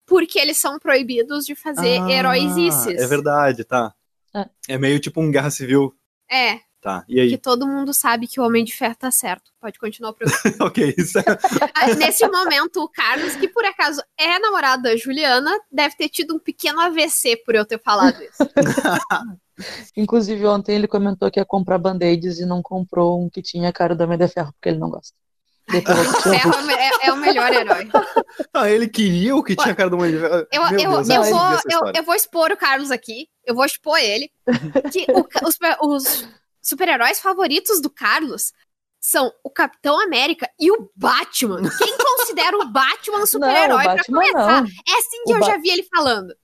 [0.05, 3.01] porque eles são proibidos de fazer Ah, heróisices.
[3.01, 3.95] É verdade, tá.
[4.35, 4.47] É.
[4.69, 5.95] É meio tipo um Guerra Civil.
[6.31, 7.39] É, Tá, e que aí?
[7.39, 9.53] todo mundo sabe que o Homem de Ferro tá certo.
[9.61, 10.43] Pode continuar o programa.
[10.67, 11.23] ok, isso é...
[11.73, 16.35] Ah, Nesse momento, o Carlos, que por acaso é namorado da Juliana, deve ter tido
[16.35, 18.43] um pequeno AVC por eu ter falado isso.
[19.97, 23.73] Inclusive, ontem ele comentou que ia comprar band-aids e não comprou um que tinha a
[23.73, 25.15] cara do Homem de Ferro, porque ele não gosta.
[25.71, 27.89] Ferro é, é- é o melhor herói.
[28.53, 30.47] Ah, ele queria o que tinha a cara do Homem de Ferro.
[30.51, 33.29] Eu, eu, Deus, eu, eu vou, eu, eu vou expor o Carlos aqui.
[33.47, 34.29] Eu vou expor ele.
[34.91, 38.53] Que o os, os super-heróis favoritos do Carlos
[39.01, 41.61] são o Capitão América e o Batman.
[41.77, 44.63] Quem considera o Batman um super-herói pra começar?
[44.63, 44.69] não.
[44.69, 46.35] É assim que O eu Ba- já vi ele falando.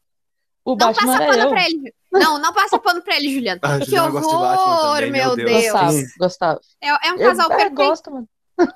[0.64, 1.48] O Não Batman passa era pano eu.
[1.50, 1.94] pra ele.
[2.11, 3.61] Não, não passa pano pra ele, Juliana.
[3.62, 5.50] Ah, que Juliana horror, também, meu Deus.
[5.50, 5.62] Deus.
[5.72, 6.61] Gostava, gostava.
[6.83, 7.74] É, é um casal eu, é, perfeito.
[7.74, 8.28] gosto, mano.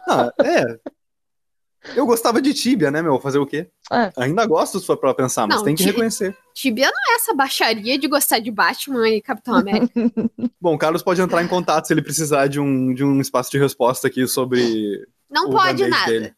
[0.09, 0.65] Ah, é.
[1.97, 3.19] Eu gostava de Tibia, né, meu?
[3.19, 3.69] Fazer o quê?
[3.91, 4.13] É.
[4.17, 6.37] Ainda gosto se for pra pensar, mas Não, tem que reconhecer.
[6.55, 9.93] Tibia não é essa baixaria de gostar de Batman e Capitão América.
[10.61, 13.51] Bom, o Carlos pode entrar em contato se ele precisar de um, de um espaço
[13.51, 16.07] de resposta aqui sobre Não o pode nada.
[16.07, 16.35] dele.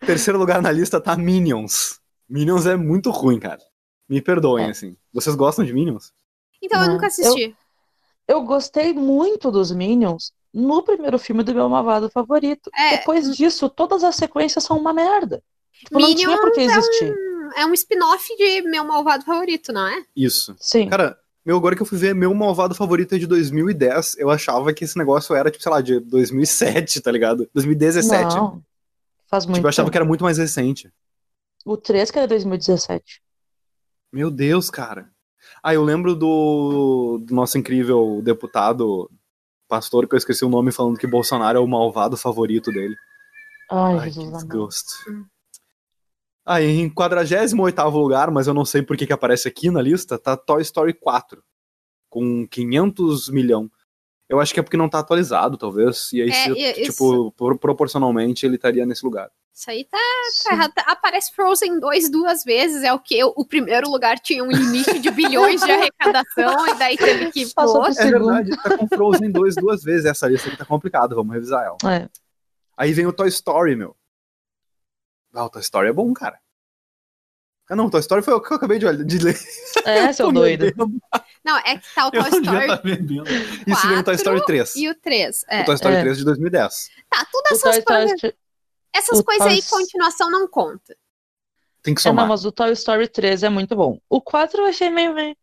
[0.00, 1.98] Terceiro lugar na lista tá Minions.
[2.28, 3.60] Minions é muito ruim, cara.
[4.08, 4.70] Me perdoem, É.
[4.70, 4.96] assim.
[5.12, 6.12] Vocês gostam de Minions?
[6.62, 7.56] Então eu Não, nunca assisti.
[8.28, 12.70] Eu gostei muito dos Minions no primeiro filme do meu malvado favorito.
[12.74, 12.98] É.
[12.98, 15.42] Depois disso, todas as sequências são uma merda.
[15.72, 17.12] Tipo, não tinha por que existir.
[17.12, 20.02] Hum, É um spin-off de meu malvado favorito, não é?
[20.16, 20.56] Isso.
[20.58, 20.88] Sim.
[20.88, 24.16] Cara, meu, agora que eu fui ver, meu malvado favorito é de 2010.
[24.18, 27.48] Eu achava que esse negócio era, tipo, sei lá, de 2007, tá ligado?
[27.52, 28.34] 2017.
[28.34, 28.62] Não.
[29.28, 29.92] Faz muito Tipo, eu achava tempo.
[29.92, 30.90] que era muito mais recente.
[31.64, 33.20] O 3 que era 2017.
[34.12, 35.10] Meu Deus, cara.
[35.62, 39.10] Ah, eu lembro do, do nosso incrível deputado,
[39.68, 42.96] pastor, que eu esqueci o nome, falando que Bolsonaro é o malvado favorito dele.
[43.70, 44.46] Ai, Ai, que Jesus amado.
[44.48, 44.94] desgosto.
[45.10, 45.24] Hum.
[46.44, 49.82] Ah, e em 48 lugar, mas eu não sei por que, que aparece aqui na
[49.82, 51.42] lista, tá Toy Story 4,
[52.08, 53.68] com 500 milhão.
[54.28, 56.12] Eu acho que é porque não tá atualizado, talvez.
[56.12, 59.28] E aí, É, se, e- tipo, pro- proporcionalmente, ele estaria nesse lugar.
[59.56, 59.96] Isso aí tá,
[60.44, 60.72] tá errado.
[60.84, 62.82] Aparece Frozen 2 duas vezes.
[62.82, 63.24] É o que?
[63.24, 67.80] O primeiro lugar tinha um limite de bilhões de arrecadação e daí teve que Passou
[67.82, 67.98] outro.
[67.98, 70.04] É verdade, tá com Frozen 2 duas vezes.
[70.04, 71.78] Essa lista aqui tá complicada, vamos revisar ela.
[71.90, 72.06] É.
[72.76, 73.96] Aí vem o Toy Story, meu.
[75.34, 76.38] Ah, o Toy Story é bom, cara.
[77.70, 79.38] Ah, não, o Toy Story foi o que eu acabei de, olhar- de ler.
[79.86, 80.66] É, seu doido.
[81.42, 83.24] Não, é que tá o Eu Toy devia Story bebendo.
[83.66, 84.76] Isso vem o Toy Story 3.
[84.76, 85.44] e o 3.
[85.48, 85.62] É.
[85.62, 86.00] O Toy Story É.
[86.02, 86.90] 3 de 2010.
[87.08, 88.32] Tá, todas O Toy essas coisas.
[88.96, 90.96] Essas o coisas aí, continuação não conta.
[91.82, 92.26] Tem que É, não, somar.
[92.26, 94.00] mas o Toy Story 3 é muito bom.
[94.08, 95.14] O 4 eu achei meio...
[95.14, 95.36] meio...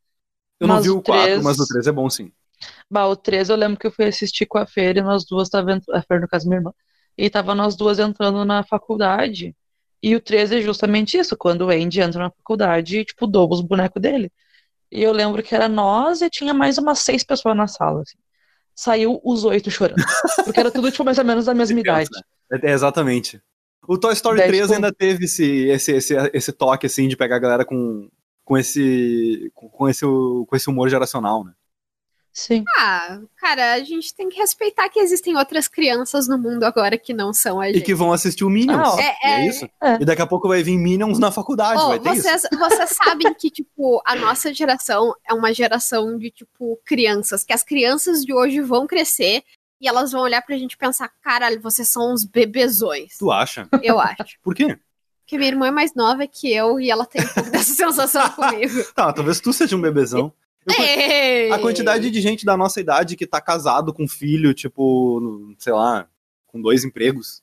[0.59, 2.31] eu não mas vi o o 4, 3 mas o 3 é bom sim.
[2.89, 5.49] Bah, o 3 eu lembro que eu fui assistir com a Fer e nós duas
[5.49, 6.73] tava ent- a Fer no caso minha irmã,
[7.17, 9.55] e tava nós duas entrando na faculdade.
[10.01, 13.53] E o 3 é justamente isso, quando o Andy entra na faculdade e, tipo, doba
[13.55, 14.31] os bonecos dele.
[14.91, 18.17] E eu lembro que era nós e tinha mais umas seis pessoas na sala, assim.
[18.75, 20.03] Saiu os oito chorando.
[20.43, 22.09] Porque era tudo, tipo, mais ou menos da mesma idade.
[22.51, 23.41] É, é, exatamente.
[23.87, 27.35] O Toy Story 3 tipo- ainda teve esse, esse, esse, esse toque, assim, de pegar
[27.35, 28.09] a galera com,
[28.45, 31.53] com, esse, com esse, com esse humor geracional, né?
[32.35, 32.63] Sim.
[32.79, 37.13] Ah, cara, a gente tem que respeitar que existem outras crianças no mundo agora que
[37.13, 37.85] não são a E gente.
[37.85, 38.95] que vão assistir o Minions.
[38.97, 38.99] Ah.
[38.99, 39.69] E É, é, é- isso.
[39.81, 39.95] é.
[40.01, 42.23] E daqui a pouco vai vir Minions na faculdade, Oh, vai ter isso.
[42.23, 47.43] vocês, vocês sabem que, tipo, a nossa geração é uma geração de, tipo, crianças.
[47.43, 49.43] Que as crianças de hoje vão crescer
[49.79, 53.17] e elas vão olhar pra gente e pensar, caralho, vocês são uns bebezões.
[53.19, 53.67] Tu acha?
[53.83, 54.39] Eu acho.
[54.41, 54.75] Por quê?
[55.19, 58.27] Porque minha irmã é mais nova que eu e ela tem um pouco dessa sensação
[58.33, 58.83] comigo.
[58.95, 60.33] Tá, talvez tu seja um bebezão.
[60.67, 61.53] Eu!
[61.53, 66.07] A quantidade de gente da nossa idade que tá casado com filho, tipo, sei lá,
[66.47, 67.41] com dois empregos.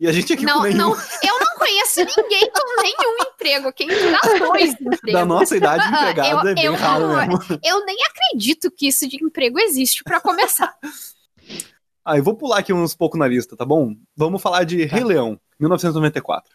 [0.00, 0.90] E a gente aqui Não, não,
[1.22, 3.72] eu não conheço ninguém com nenhum emprego.
[3.72, 5.12] Quem dá dois empregos?
[5.12, 7.38] Da nossa idade Ah, empregada eu- é bem eu- raro mesmo.
[7.64, 10.76] Eu nem acredito que isso de emprego existe pra começar.
[12.04, 13.94] Ah, eu vou pular aqui uns pouco na lista, tá bom?
[14.16, 16.54] Vamos falar de Rei Leão, 1994.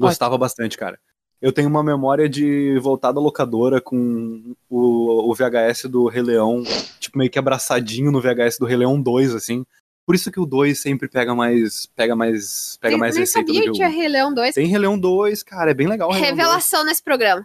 [0.00, 0.98] Gostava bastante, cara.
[1.42, 6.62] Eu tenho uma memória de voltar da locadora com o, o VHS do Rei Leão,
[7.00, 9.66] tipo, meio que abraçadinho no VHS do Rei Leão 2, assim.
[10.06, 11.86] Por isso que o 2 sempre pega mais.
[11.96, 12.76] Pega mais.
[12.80, 13.92] Pega Nem- mais nem receita sabia do que tinha o.
[13.92, 14.54] Rei Leão 2.
[14.54, 16.08] Tem Rei Leão 2, cara, é bem legal.
[16.10, 16.46] o Rei Leão 2.
[16.46, 17.44] Revelação nesse programa.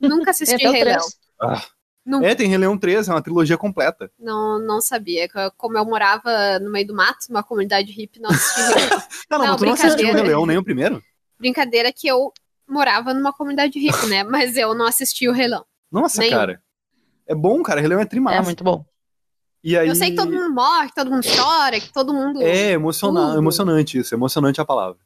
[0.00, 0.98] Nunca assisti o Rei Leão.
[0.98, 1.18] três.
[1.40, 1.62] Ah.
[2.06, 2.26] Nunca.
[2.28, 4.10] É, tem Rei Leão 3, é uma trilogia completa.
[4.18, 5.28] Não, não sabia.
[5.56, 9.02] Como eu morava no meio do mato, numa comunidade hippie, não assisti Rei Leão.
[9.30, 10.22] Não, não, Não, mas tu não assistiu o Rei.
[10.22, 11.02] Leão nem o primeiro?
[11.38, 12.32] Brincadeira que eu
[12.68, 14.22] morava numa comunidade hippie, né?
[14.24, 15.64] Mas eu não assisti o Rei Leão.
[15.90, 16.36] Nossa, Nenhum.
[16.36, 16.62] cara.
[17.26, 17.80] É bom, cara.
[17.80, 18.38] Rei Leão é trimassa.
[18.38, 18.84] É muito bom.
[19.62, 19.88] E aí...
[19.88, 22.40] Eu sei que todo mundo morre, que todo mundo chora, que todo mundo.
[22.42, 23.28] É emociona...
[23.28, 23.38] Tudo.
[23.38, 24.98] emocionante isso, emocionante a palavra.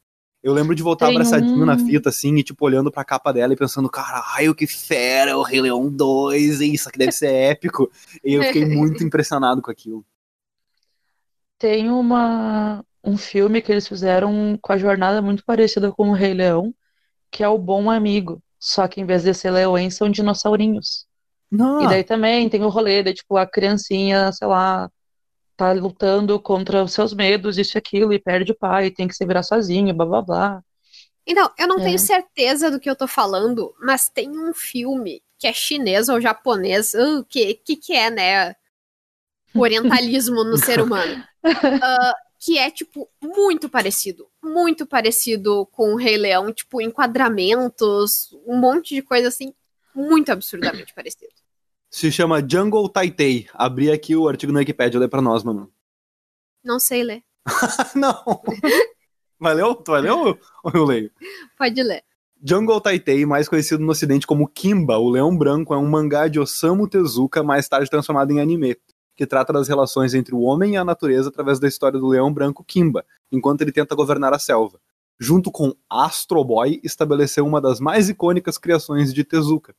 [0.43, 3.31] Eu lembro de voltar Tem abraçadinho um- na fita, assim, e tipo, olhando pra capa
[3.31, 7.31] dela e pensando, caralho, que fera, o Rei Leão 2, hein, isso aqui deve ser
[7.31, 7.91] épico.
[8.23, 10.03] E eu fiquei muito impressionado com aquilo.
[11.59, 16.33] Tem uma, um filme que eles fizeram com a jornada muito parecida com o Rei
[16.33, 16.73] Leão,
[17.31, 18.41] que é o Bom Amigo.
[18.59, 21.05] Só que em vez de ser leões, são dinossaurinhos.
[21.51, 24.89] Não, E daí também tem o rolê, daí, tipo, a criancinha, sei lá,
[25.57, 29.15] tá lutando contra os seus medos, isso e aquilo, e perde o pai, tem que
[29.15, 30.63] se virar sozinho, blá blá blá.
[31.25, 31.81] Então, eu não É.
[31.81, 36.19] tenho certeza do que eu tô falando, mas tem um filme que é chinês ou
[36.21, 38.55] japonês, o que, que que é, né?
[39.53, 41.23] O orientalismo no ser humano.
[41.81, 44.27] Ah, que é, tipo, muito parecido.
[44.43, 46.51] Muito parecido com o Rei Leão.
[46.51, 49.53] Tipo, enquadramentos, um monte de coisa assim.
[49.93, 51.31] Muito absurdamente parecido.
[51.87, 53.47] se chama Jungle Taitei.
[53.53, 55.71] Abri aqui o artigo na Wikipedia, lê pra nós, mano.
[56.63, 57.23] Não sei ler.
[57.95, 58.41] não.
[59.39, 59.75] Valeu?
[59.75, 61.11] Tu vai ler ou ou eu leio?
[61.55, 62.03] Pode ler.
[62.43, 66.39] Jungle Taitei, mais conhecido no ocidente como Kimba, o Leão Branco, é um mangá de
[66.39, 68.75] Osamu Tezuka, mais tarde transformado em anime,
[69.21, 72.33] que trata das relações entre o homem e a natureza através da história do Leão
[72.33, 74.81] Branco Kimba, enquanto ele tenta governar a selva.
[75.19, 79.75] Junto com Astro Boy, estabeleceu uma das mais icônicas criações de Tezuka.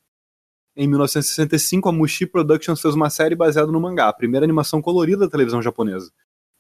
[0.77, 5.25] Em 1965, a Mushi Productions fez uma série baseada no mangá, a primeira animação colorida
[5.25, 6.13] da televisão japonesa.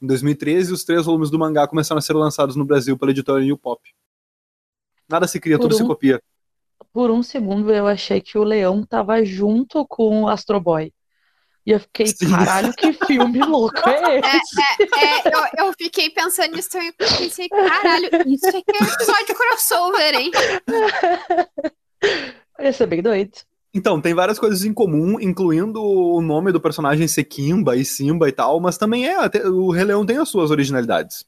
[0.03, 3.45] Em 2013, os três volumes do mangá começaram a ser lançados no Brasil pela editora
[3.45, 3.81] New Pop.
[5.09, 6.21] Nada se cria, Por tudo se um- copia.
[6.93, 10.93] Por um segundo eu achei que o leão tava junto com o Astro Boy.
[11.65, 12.29] E eu fiquei, Sim.
[12.31, 14.61] caralho, que filme louco é esse?
[14.99, 16.89] É, eu, eu fiquei pensando nisso também.
[16.89, 20.31] Eu pensei, caralho, isso aqui é episódio crossover, hein?
[22.61, 23.33] Ia ser bem doido.
[23.75, 28.29] Então, tem várias coisas em comum, incluindo o nome do personagem ser Kimba e Simba
[28.29, 31.25] e tal, mas também é, até- o Rei Leão tem as suas originalidades.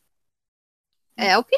[1.17, 1.57] É o que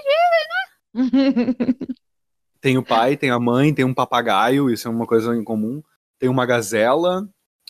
[2.61, 5.83] Tem o pai, tem a mãe, tem um papagaio, isso é uma coisa em comum.
[6.19, 7.29] Tem uma gazela,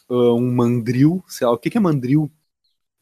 [0.09, 2.31] ah, um mandril, sei lá, o que que é mandril?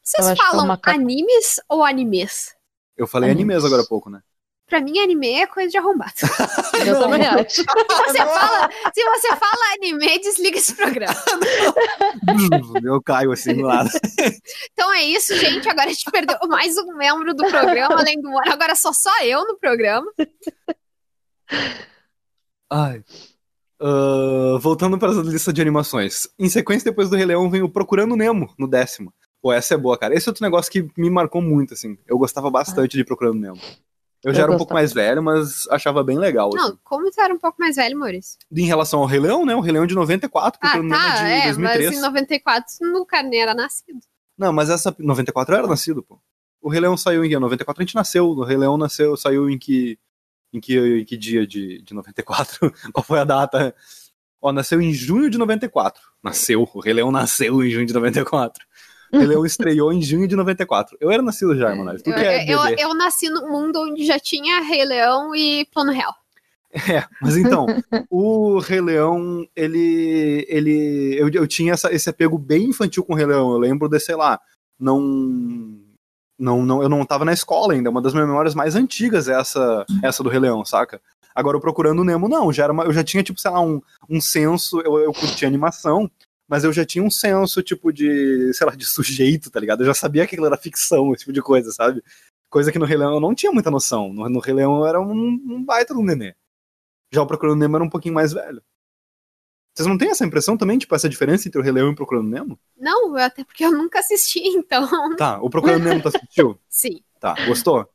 [0.01, 2.55] Vocês é falam animes ou animes?
[2.95, 3.55] Eu falei Animes.
[3.55, 4.21] animes agora há pouco, né?
[4.67, 6.13] Pra mim, anime é coisa de arrombado.
[6.15, 6.25] Se
[6.89, 7.63] Eu também acho.
[7.63, 11.13] você fala, se você fala anime, desliga esse programa.
[12.83, 13.89] Eu caio assim do lado.
[14.71, 15.69] Então é isso, gente.
[15.69, 18.53] Agora a gente perdeu mais um membro do programa, além do Mora.
[18.53, 20.11] Agora só só eu no programa.
[22.69, 23.03] Ai.
[23.79, 26.27] Ah, voltando para a lista de animações.
[26.39, 29.13] Em sequência, depois do Rei Leão, vem o Procurando Nemo, no décimo.
[29.41, 30.15] Pô, essa é boa, cara.
[30.15, 31.97] Esse é outro negócio que me marcou muito, assim.
[32.07, 33.59] Eu gostava bastante de Procurando Nemo.
[34.23, 36.49] Eu já Eu era um pouco mais velho, mas achava bem legal.
[36.49, 36.57] assim.
[36.57, 38.39] Não, como tu era um pouco mais velho, Maurício?
[38.51, 39.55] Em relação ao Rei Leão, né?
[39.55, 41.85] O Rei Leão de 94, Ah, Procurando Nemo tá, é de é, 2003.
[41.89, 43.99] mas em 94 no nem era nascido.
[44.37, 46.19] Não, mas essa 94 eu era nascido, pô.
[46.59, 47.37] O Rei Leão saiu em que?
[47.37, 48.25] 94 a gente nasceu.
[48.29, 49.99] O Rei Leão nasceu, saiu em que
[50.55, 52.71] em que, em que dia de, de 94?
[52.93, 53.75] Qual foi a data?
[54.41, 56.01] Ó, nasceu em junho de 94.
[56.23, 58.63] Nasceu, o Rei Leão nasceu em junho de 94.
[59.11, 60.97] O Rei Leão estreou em junho de 94.
[60.99, 61.73] Eu era nascido já.
[62.03, 65.91] Tu Eu, é eu, eu nasci num mundo onde já tinha Rei Leão e Plano
[65.91, 66.13] Real.
[66.91, 67.65] É, mas então,
[68.09, 70.45] o Rei Leão, ele.
[70.49, 73.51] ele eu, eu tinha essa- esse apego bem infantil com o Rei Leão.
[73.53, 74.39] Eu lembro de, sei lá,
[74.77, 75.79] não.
[76.37, 77.89] Não, não, eu não tava na escola ainda.
[77.89, 81.01] Uma das minhas memórias mais antigas é essa, essa do Rei Leão, saca?
[81.33, 82.51] Agora, Procurando o Nemo, não.
[82.51, 84.79] Já era uma- eu já tinha, tipo, sei lá, um, um senso.
[84.81, 86.09] Eu, eu curtia animação,
[86.47, 89.81] mas eu já tinha um senso, tipo, de, sei lá, de sujeito, tá ligado?
[89.81, 92.03] Eu já sabia que aquilo era ficção, esse tipo de coisa, sabe?
[92.49, 94.13] Coisa que no Rei Leão eu não tinha muita noção.
[94.13, 96.35] No, no Rei Leão eu era um, um baita do nenê.
[97.13, 98.61] Já o Procurando Nemo era um pouquinho mais velho.
[99.75, 101.95] Vocês não têm essa impressão também, tipo, essa diferença entre o Rei Leão e o
[101.95, 102.57] Procurando Nemo?
[102.77, 104.87] Não, até porque eu nunca assisti, então.
[105.17, 106.57] Tá, o Procurando Nemo tu assistiu?
[106.69, 107.01] Sim.
[107.19, 107.85] Tá, gostou?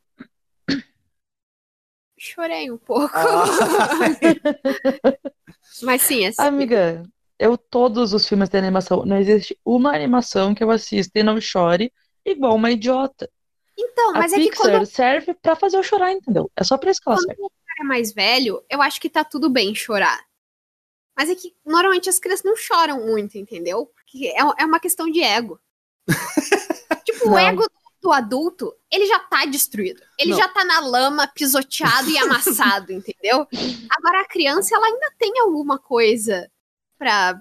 [2.18, 3.10] Chorei um pouco.
[3.14, 3.46] Ah.
[5.82, 6.42] Mas sim, assim.
[6.42, 7.02] Amiga,
[7.38, 11.40] eu todos os filmes de animação, não existe uma animação que eu assista e não
[11.40, 11.90] chore
[12.26, 13.30] igual uma idiota.
[13.78, 16.50] Então, mas a é que Pixar quando serve pra fazer eu chorar, entendeu?
[16.54, 17.42] É só pra isso que ela Quando serve.
[17.42, 20.20] o cara é mais velho, eu acho que tá tudo bem chorar.
[21.20, 23.84] Mas é que normalmente as crianças não choram muito, entendeu?
[23.94, 25.60] Porque é, é uma questão de ego.
[27.04, 27.38] tipo, o Não.
[27.38, 27.62] ego
[28.00, 30.00] do adulto, ele já tá destruído.
[30.18, 30.38] Ele Não.
[30.38, 33.46] já tá na lama, pisoteado e amassado, entendeu?
[33.98, 36.50] Agora a criança, ela ainda tem alguma coisa
[36.98, 37.38] pra,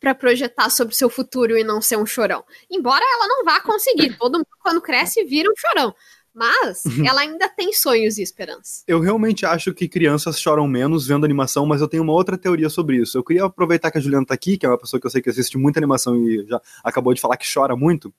[0.00, 2.42] pra projetar sobre o seu futuro e não ser um chorão.
[2.70, 4.16] Embora ela não vá conseguir.
[4.16, 5.94] Todo mundo, quando cresce, vira um chorão.
[6.34, 8.82] Mas ela ainda tem sonhos e esperança.
[8.86, 12.68] Eu realmente acho que crianças choram menos vendo animação, mas eu tenho uma outra teoria
[12.68, 13.18] sobre isso.
[13.18, 15.20] Eu queria aproveitar que a Juliana tá aqui, que é uma pessoa que eu sei
[15.20, 18.14] que assiste muita animação e já acabou de falar que chora muito.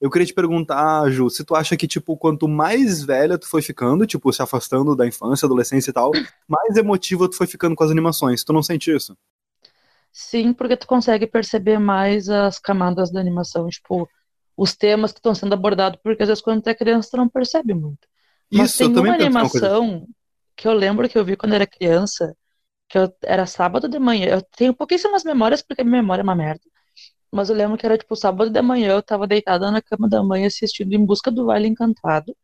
[0.00, 3.62] Eu queria te perguntar, Ju, se tu acha que, tipo, quanto mais velha tu foi
[3.62, 6.10] ficando, tipo, se afastando da infância, adolescência e tal,
[6.48, 8.42] mais emotiva tu foi ficando com as animações.
[8.42, 9.16] Tu não sente isso?
[10.12, 14.08] Sim, porque tu consegue perceber mais as camadas da animação, tipo,
[14.56, 17.28] os temas que estão sendo abordados, porque às vezes quando tu é criança tu não
[17.28, 18.08] percebe muito.
[18.52, 20.08] Mas Isso, tem eu também uma penso uma animação
[20.56, 22.36] que eu lembro que eu vi quando era criança,
[22.88, 24.28] que eu, era sábado de manhã.
[24.28, 26.62] Eu tenho pouquíssimas memórias, porque minha memória é uma merda.
[27.32, 30.22] Mas eu lembro que era tipo sábado de manhã, eu tava deitada na cama da
[30.22, 32.36] mãe assistindo Em Busca do Vale Encantado.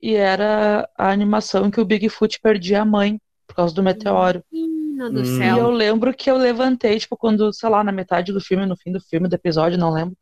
[0.00, 4.42] E era a animação em que o Bigfoot perdia a mãe por causa do meteoro.
[4.50, 5.24] Do Hum.
[5.24, 5.58] E céu.
[5.58, 8.92] eu lembro que eu levantei, tipo, quando, sei lá, na metade do filme, no fim
[8.92, 10.16] do filme, do episódio, não lembro.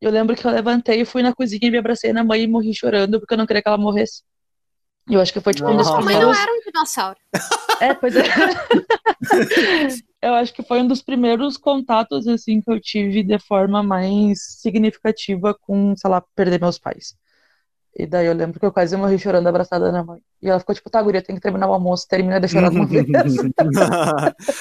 [0.00, 2.46] Eu lembro que eu levantei e fui na cozinha e me abracei na mãe e
[2.46, 4.22] morri chorando porque eu não queria que ela morresse.
[5.08, 5.86] E eu acho que foi, tipo, um dos.
[5.86, 6.38] Sua mãe não primeiros.
[6.38, 7.18] era um dinossauro.
[7.80, 8.24] É, pois é.
[10.20, 14.56] Eu acho que foi um dos primeiros contatos, assim, que eu tive de forma mais
[14.60, 17.14] significativa com, sei lá, perder meus pais.
[17.98, 20.20] E daí eu lembro que eu quase morri chorando abraçada na mãe.
[20.40, 22.76] E ela ficou tipo, tá, guria, tem que terminar o almoço, termina de chorar de
[22.76, 23.04] uma vez.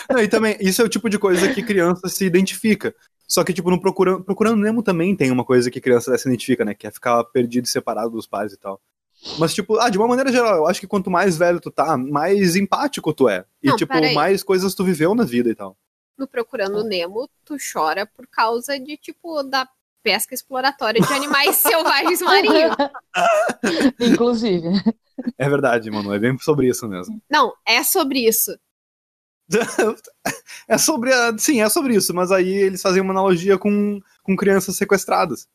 [0.10, 2.95] Não, e também, isso é o tipo de coisa que criança se identifica.
[3.28, 6.65] Só que, tipo, no Procurando, Procurando Nemo também tem uma coisa que criança se identifica,
[6.65, 6.73] né?
[6.73, 8.82] Que é ficar perdido e separado dos pais e tal.
[9.38, 11.95] Mas, tipo, ah, de uma maneira geral, eu acho que quanto mais velho tu tá,
[11.95, 13.45] mais empático tu é.
[13.62, 15.78] E, Não, tipo, mais coisas tu viveu na vida e tal.
[16.17, 19.67] No Procurando Nemo, tu chora por causa de, tipo, da
[20.08, 22.76] pesca exploratória de animais selvagens marinhos.
[24.00, 24.70] Inclusive.
[25.38, 26.13] É verdade, mano.
[26.13, 27.22] É bem sobre isso mesmo.
[27.30, 28.58] Não, é sobre isso.
[30.67, 31.12] é sobre.
[31.13, 32.13] A, sim, é sobre isso.
[32.13, 35.46] Mas aí eles fazem uma analogia com, com crianças sequestradas.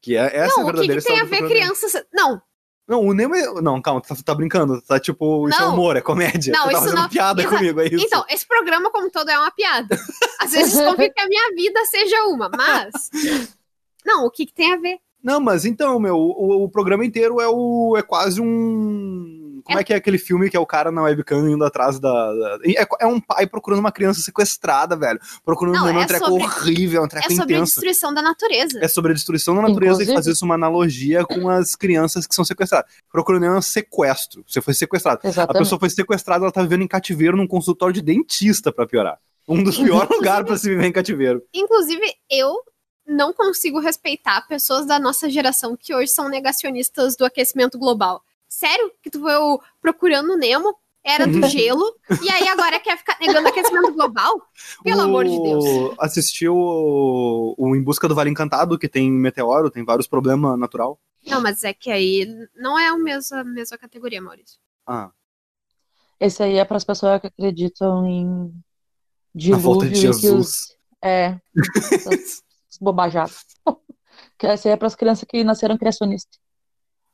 [0.00, 1.92] Que é essa é a não, o que, verdadeira que tem a ver crianças...
[2.12, 2.40] Não,
[2.86, 3.60] Não, o Nemo é.
[3.60, 4.80] Não, calma, tu tá, tá brincando.
[4.80, 5.74] Tá tipo, isso é Não.
[5.74, 6.52] humor, é comédia.
[6.52, 8.06] Não, tá isso não- piada Exa- comigo, é isso.
[8.06, 9.98] Então, esse programa como todo é uma piada.
[10.40, 13.10] Às vezes desconfio que a minha vida seja uma, mas...
[14.08, 14.96] Não, o que, que tem a ver?
[15.22, 17.94] Não, mas então, meu, o, o programa inteiro é o.
[17.98, 19.60] é quase um.
[19.64, 19.84] Como é.
[19.84, 22.10] que é aquele filme que é o cara na webcam indo atrás da.
[22.32, 25.18] da- É, é um pai procurando uma criança sequestrada, velho.
[25.44, 27.72] Procurando Não, um, é treco sobre- horrível, um treco É sobre a intenso.
[27.74, 28.78] destruição da natureza.
[28.80, 32.26] É sobre a destruição da natureza Inclusive- e fazer isso uma analogia com as crianças
[32.26, 32.90] que são sequestradas.
[33.12, 34.42] Procurando é um sequestro.
[34.46, 35.20] Você foi sequestrado.
[35.24, 35.62] A Exatamente.
[35.64, 39.18] pessoa foi sequestrada, ela tá vivendo em cativeiro num consultório de dentista, pra piorar.
[39.46, 41.42] Um dos piores lugares pra se viver em cativeiro.
[41.52, 42.54] Inclusive, eu
[43.08, 48.22] não consigo respeitar pessoas da nossa geração que hoje são negacionistas do aquecimento global.
[48.48, 51.82] Sério que tu foi o Procurando Nemo, era do gelo,
[52.22, 54.42] e aí agora quer ficar negando aquecimento global?
[54.84, 55.64] Pelo O- amor de Deus.
[55.98, 61.00] Assistiu o, o Em Busca do Vale Encantado, que tem meteoro, tem vários problemas natural.
[61.26, 64.58] Não, mas é que aí não é a mesma, mesma categoria, Maurício.
[64.86, 65.10] Ah,
[66.20, 68.52] Esse aí é para as pessoas que acreditam em
[69.50, 70.20] na volta dilúvio de que os...
[70.20, 70.76] Jesus.
[71.02, 71.38] É,
[72.80, 73.44] bobajadas.
[74.36, 76.38] Que esse aí é para as crianças que nasceram criacionistas.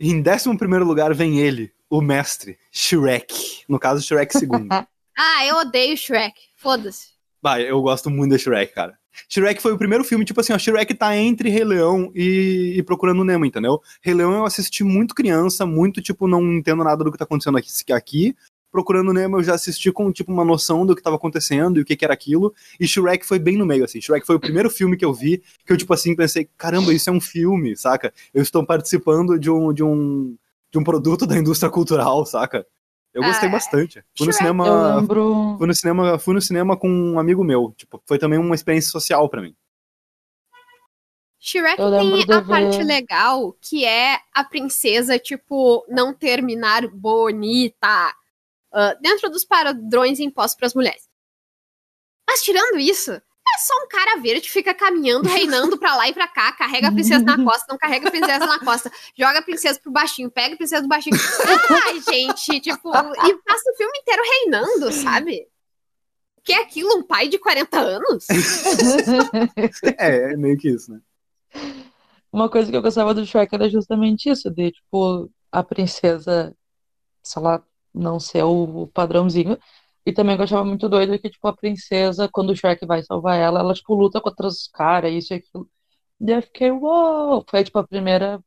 [0.00, 3.62] Em 11 primeiro lugar vem ele, o mestre, Shrek.
[3.68, 4.68] No caso, Shrek II.
[5.16, 6.34] Ah, eu odeio Shrek.
[6.56, 7.08] Foda-se.
[7.42, 8.98] Bah, eu gosto muito da Shrek, cara.
[9.28, 12.82] Shrek foi o primeiro filme, tipo assim, ó, Shrek tá entre Rei Leão e, e
[12.82, 13.80] Procurando Nemo, entendeu?
[14.02, 17.58] Rei Leão eu assisti muito criança, muito, tipo, não entendo nada do que tá acontecendo
[17.58, 17.68] aqui.
[17.92, 18.36] aqui.
[18.74, 21.84] Procurando Nemo eu já assisti com, tipo, uma noção do que tava acontecendo e o
[21.84, 22.52] que que era aquilo.
[22.80, 24.00] E Shrek foi bem no meio, assim.
[24.00, 27.08] Shrek foi o primeiro filme que eu vi que eu, tipo assim, pensei, caramba, isso
[27.08, 28.12] é um filme, saca?
[28.34, 30.36] Eu estou participando de um, de um,
[30.72, 32.66] de um produto da indústria cultural, saca?
[33.12, 34.04] Eu gostei Ah, bastante.
[34.18, 34.66] Fui no Shrek- cinema...
[34.66, 35.54] Eu lembro.
[35.56, 37.72] Fui no cinema, fui no cinema com um amigo meu.
[37.76, 39.54] Tipo, foi também uma experiência social pra mim.
[41.38, 48.12] Shrek tem a ver- parte legal, que é a princesa, tipo, não terminar bonita.
[48.74, 51.08] Ah, dentro dos padrões impostos para as mulheres.
[52.28, 56.26] Mas tirando isso, é só um cara verde, fica caminhando, reinando pra lá e pra
[56.26, 59.78] cá, carrega a princesa na costa, não carrega a princesa na costa, joga a princesa
[59.80, 61.16] pro baixinho, pega a princesa do baixinho.
[61.86, 65.46] Ai, gente, tipo, e passa o filme inteiro reinando, sabe?
[66.42, 68.26] Que é aquilo, um pai de 40 anos?
[69.98, 71.00] É, é meio que isso, né?
[72.32, 76.54] Uma coisa que eu gostava do Shrek era justamente isso, de, tipo, a princesa,
[77.22, 77.62] sei lá,
[77.94, 79.58] não ser o, padrãozinho,
[80.06, 83.38] E também eu achava muito doido que, tipo, a princesa, quando o Shrek vai salvar
[83.38, 85.68] ela, ela, tipo, luta contra os caras, isso e aquilo.
[86.20, 87.44] E eu fiquei, uou!
[87.48, 88.40] Foi, tipo, a primeira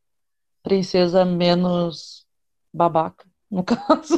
[0.64, 2.26] princesa menos
[2.74, 4.18] babaca, no caso.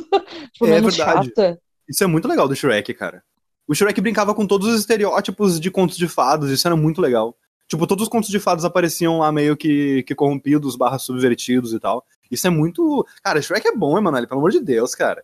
[0.54, 1.28] tipo, É menos verdade.
[1.28, 1.62] chata.
[1.88, 3.24] Isso é muito legal do Shrek, cara.
[3.68, 7.36] O Shrek brincava com todos os estereótipos de contos de fadas, isso era muito legal.
[7.70, 11.80] Tipo, todos os contos de fadas apareciam lá meio que, que corrompidos, barra subvertidos e
[11.80, 12.03] tal.
[12.30, 13.05] Isso é muito.
[13.24, 15.22] Cara, Shrek é bom, Emanuele, pelo amor de Deus, cara.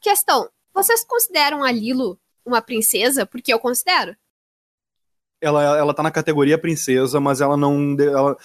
[0.00, 3.24] Questão: vocês consideram a Lilo uma princesa?
[3.24, 4.16] Porque eu considero.
[5.40, 7.96] Ela, ela tá na categoria princesa, mas ela não.
[7.98, 8.36] Ela,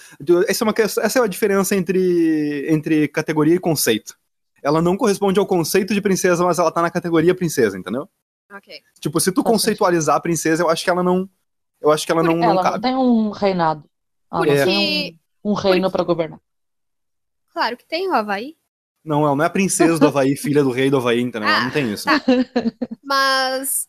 [0.46, 4.16] essa, é uma, essa é a diferença entre, entre categoria e conceito.
[4.62, 8.08] Ela não corresponde ao conceito de princesa, mas ela tá na categoria princesa, entendeu?
[8.52, 8.80] Ok.
[9.00, 11.28] Tipo, se tu conceitualizar a princesa, eu acho que ela não.
[11.80, 12.80] Eu acho que ela não, Ela não cabe.
[12.82, 13.84] tem um reinado.
[14.32, 14.64] Ela É.
[14.64, 16.38] tem um, um reino pra governar.
[17.52, 18.56] Claro que tem o Havaí.
[19.04, 21.48] Não, ela não é a princesa do Havaí, filha do rei do Havaí, entendeu?
[21.48, 22.04] Ela Ah, não tem isso.
[22.04, 22.20] tá.
[23.02, 23.88] Mas.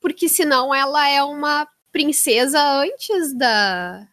[0.00, 4.06] Porque senão ela é uma princesa antes da.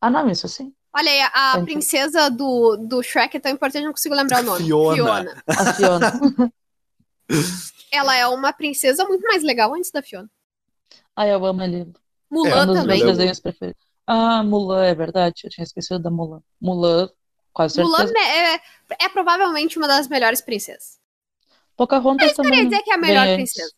[0.00, 0.72] Ah, não, isso sim.
[0.94, 1.66] Olha aí, a Entendi.
[1.72, 4.64] princesa do, do Shrek é tão importante, eu não consigo lembrar o nome.
[4.64, 5.42] Fiona.
[5.46, 6.12] A Fiona.
[7.92, 10.30] Ela é uma princesa muito mais legal antes da Fiona.
[11.16, 11.80] Ai, eu amo ele.
[11.80, 11.84] É
[12.30, 12.98] Mulan um dos também.
[13.02, 13.82] meus desenhos preferidos.
[14.06, 15.42] Ah, Mulan, é verdade.
[15.44, 16.42] Eu tinha esquecido da Mulan.
[16.60, 17.08] Mulan,
[17.52, 17.96] quase certeza.
[18.04, 18.54] Mulan é,
[19.04, 20.98] é provavelmente uma das melhores princesas.
[21.76, 22.68] Pocahontas Queria também.
[22.68, 23.72] dizer que é a melhor princesa.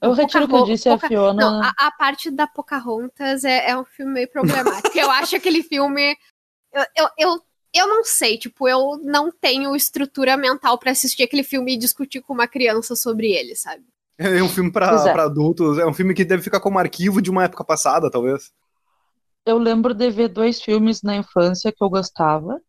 [0.00, 1.34] Eu retiro o que eu disse, a Poca- Fiona.
[1.50, 4.96] Não, a, a parte da Pocahontas é, é um filme meio problemático.
[4.96, 6.16] eu acho aquele filme.
[6.72, 7.42] Eu, eu, eu,
[7.74, 12.20] eu não sei, tipo, eu não tenho estrutura mental pra assistir aquele filme e discutir
[12.20, 13.84] com uma criança sobre ele, sabe?
[14.18, 15.12] É um filme pra, Pois é.
[15.20, 18.52] adultos, é um filme que deve ficar como arquivo de uma época passada, talvez.
[19.44, 22.60] Eu lembro de ver dois filmes na infância que eu gostava.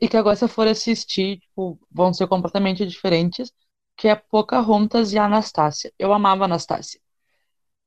[0.00, 3.50] E que agora, se eu for assistir, tipo, vão ser completamente diferentes.
[3.96, 5.90] Que é Pocahontas e Anastácia.
[5.98, 7.00] Eu amava Anastácia.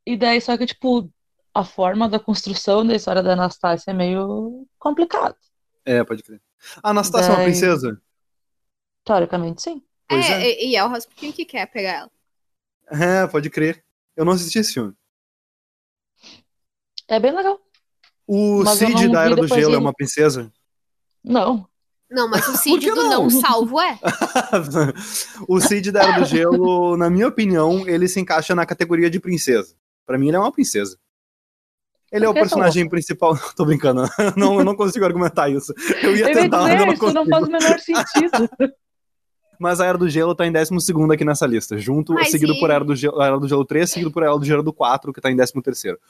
[0.05, 1.09] E daí, só que, tipo,
[1.53, 5.35] a forma da construção da história da Anastácia é meio complicado.
[5.85, 6.41] É, pode crer.
[6.83, 8.01] A Anastácia é uma Daí- princesa?
[9.05, 9.81] Teoricamente, sim.
[10.07, 10.63] Pois é, é.
[10.65, 12.11] E, e é o Rasputin que quer pegar ela.
[13.01, 13.83] É, pode crer.
[14.15, 14.93] Eu não assisti esse filme.
[17.07, 17.59] É bem legal.
[18.27, 20.51] O Mas Cid da Era do Gelo é uma princesa?
[21.23, 21.67] Não.
[22.09, 23.23] Não, mas o Cid do não?
[23.23, 23.97] não salvo é.
[25.47, 29.19] o Cid da Era do Gelo, na minha opinião, ele se encaixa na categoria de
[29.19, 29.75] princesa.
[30.05, 30.97] Pra mim, ele é uma princesa.
[32.11, 33.37] Ele é o personagem principal.
[33.55, 34.03] Tô brincando,
[34.35, 35.73] não, eu não consigo argumentar isso.
[36.01, 37.29] Eu ia Eu ia tentar, mas eu dizer, não isso não consigo.
[37.29, 38.49] faz o menor sentido.
[39.59, 40.71] Mas a Era do Gelo tá em 12
[41.13, 41.77] aqui nessa lista.
[41.77, 44.35] Junto, Mas seguido e- por Era do, Gelo, Era do Gelo 3, seguido por Era
[44.37, 45.53] do Gelo 4, que tá em 13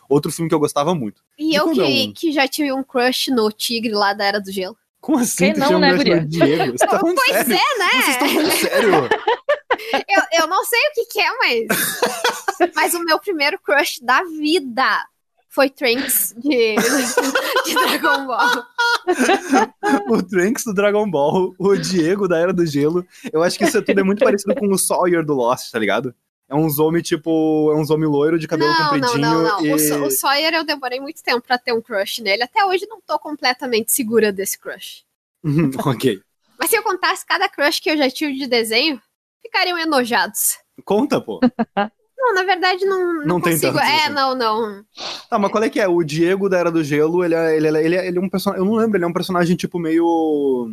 [0.07, 1.23] Outro filme que eu gostava muito.
[1.37, 2.13] E De eu quando é que, um?
[2.13, 4.77] que já tive um crush no tigre lá da Era do Gelo.
[5.01, 5.51] Como assim?
[5.51, 6.19] Quem não, né, guria?
[6.25, 6.77] Diego?
[6.77, 7.53] Você tá Pois sério?
[7.53, 7.89] é, né?
[7.89, 8.91] Vocês estão falando sério?
[10.09, 11.67] Eu, eu não sei o que, que é, mas.
[12.75, 15.05] mas o meu primeiro crush da vida
[15.49, 16.75] foi Trunks de,
[17.65, 18.63] de Dragon Ball.
[20.09, 23.05] o Trunks do Dragon Ball, o Diego da Era do Gelo.
[23.33, 25.79] Eu acho que isso é tudo é muito parecido com o Sawyer do Lost, tá
[25.79, 26.13] ligado?
[26.47, 27.71] É uns homem tipo.
[27.71, 29.19] É uns homem loiro de cabelo Não, não, compridinho.
[29.21, 29.65] não, não.
[29.65, 29.73] E...
[29.73, 32.41] O, So- o Sawyer eu demorei muito tempo pra ter um crush nele.
[32.43, 35.03] Até hoje não tô completamente segura desse crush.
[35.43, 36.19] Uhum, ok.
[36.59, 38.99] Mas se eu contasse cada crush que eu já tive de desenho,
[39.43, 40.57] ficariam enojados.
[40.83, 41.39] Conta, pô.
[42.29, 43.73] Não, na verdade não, não, Não tem consigo.
[43.77, 44.83] tantos, é, não, não.
[45.29, 45.87] Tá, mas qual é que é?
[45.87, 48.29] O Diego da Era do Gelo, ele é, ele é, ele é, ele é um
[48.29, 48.63] personagem.
[48.63, 50.69] Eu não lembro, ele é um personagem tipo meio.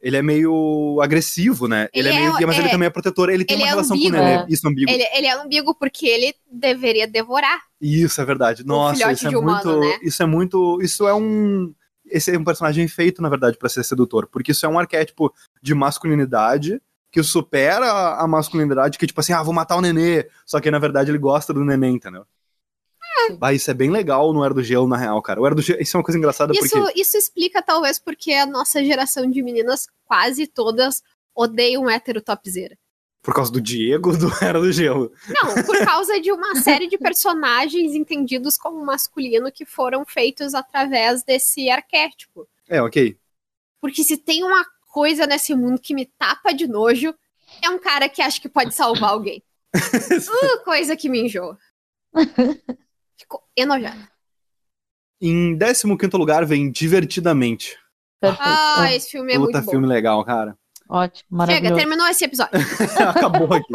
[0.00, 1.88] Ele é meio agressivo, né?
[1.92, 2.36] Ele, Ele é meio.
[2.42, 3.30] é- mas ele é- também é protetor.
[3.30, 4.12] Ele tem ele uma é relação ambíguo.
[4.16, 4.36] com o nenê.
[4.42, 4.46] É.
[4.48, 4.94] Isso, ambíguo.
[4.94, 7.58] Ele, ele é ambíguo porque ele deveria devorar.
[7.80, 8.64] Isso é verdade.
[8.64, 9.80] Nossa, isso é humano, muito.
[9.80, 9.98] né?
[10.02, 10.78] Isso é muito.
[10.82, 11.72] Isso é um.
[12.10, 14.28] Esse é um personagem feito, na verdade, pra ser sedutor.
[14.30, 16.80] Porque isso é um arquétipo de masculinidade
[17.10, 20.28] que supera a masculinidade, que tipo assim, ah, vou matar o nenê.
[20.44, 22.26] Só que na verdade ele gosta do neném, entendeu?
[23.40, 25.40] Ah, isso é bem legal no Era do Gelo, na real, cara.
[25.40, 27.00] O Era do Gelo, isso é uma coisa engraçada Isso, porque.
[27.00, 31.02] isso explica, talvez, porque a nossa geração de meninas, quase todas,
[31.34, 32.76] odeiam hétero topzera.
[33.22, 35.12] Por causa do Diego do Era do Gelo.
[35.28, 41.22] Não, por causa de uma série de personagens entendidos como masculino que foram feitos através
[41.22, 42.48] desse arquétipo.
[42.68, 43.18] É, ok.
[43.80, 44.64] Porque se tem uma
[44.98, 47.14] coisa nesse mundo que me tapa de nojo,
[47.62, 49.42] é um cara que acha que pode salvar alguém.
[49.78, 51.56] Uh, coisa que me enjoa.
[53.16, 54.10] Ficou enojada.
[55.20, 57.78] em 15 lugar vem Divertidamente.
[58.20, 58.42] Perfeito.
[58.44, 59.70] Ah, esse filme é Puta muito bom.
[59.70, 60.58] filme legal, cara.
[60.88, 61.76] Ótimo, Chega, maravilhoso.
[61.76, 62.52] terminou esse episódio.
[63.14, 63.74] acabou aqui.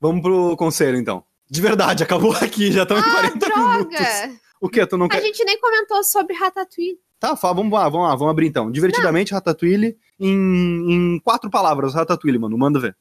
[0.00, 1.24] Vamos pro conselho, então.
[1.50, 3.98] De verdade, acabou aqui, já estamos em 40 minutos.
[4.60, 4.84] O que?
[4.86, 5.22] Tu não A quer.
[5.22, 7.00] gente nem comentou sobre Ratatouille.
[7.20, 8.70] Tá, fala, vamos lá, vamos lá, vamos abrir então.
[8.70, 12.96] Divertidamente, Ratatouille, em, em quatro palavras, Ratatouille, mano, manda ver.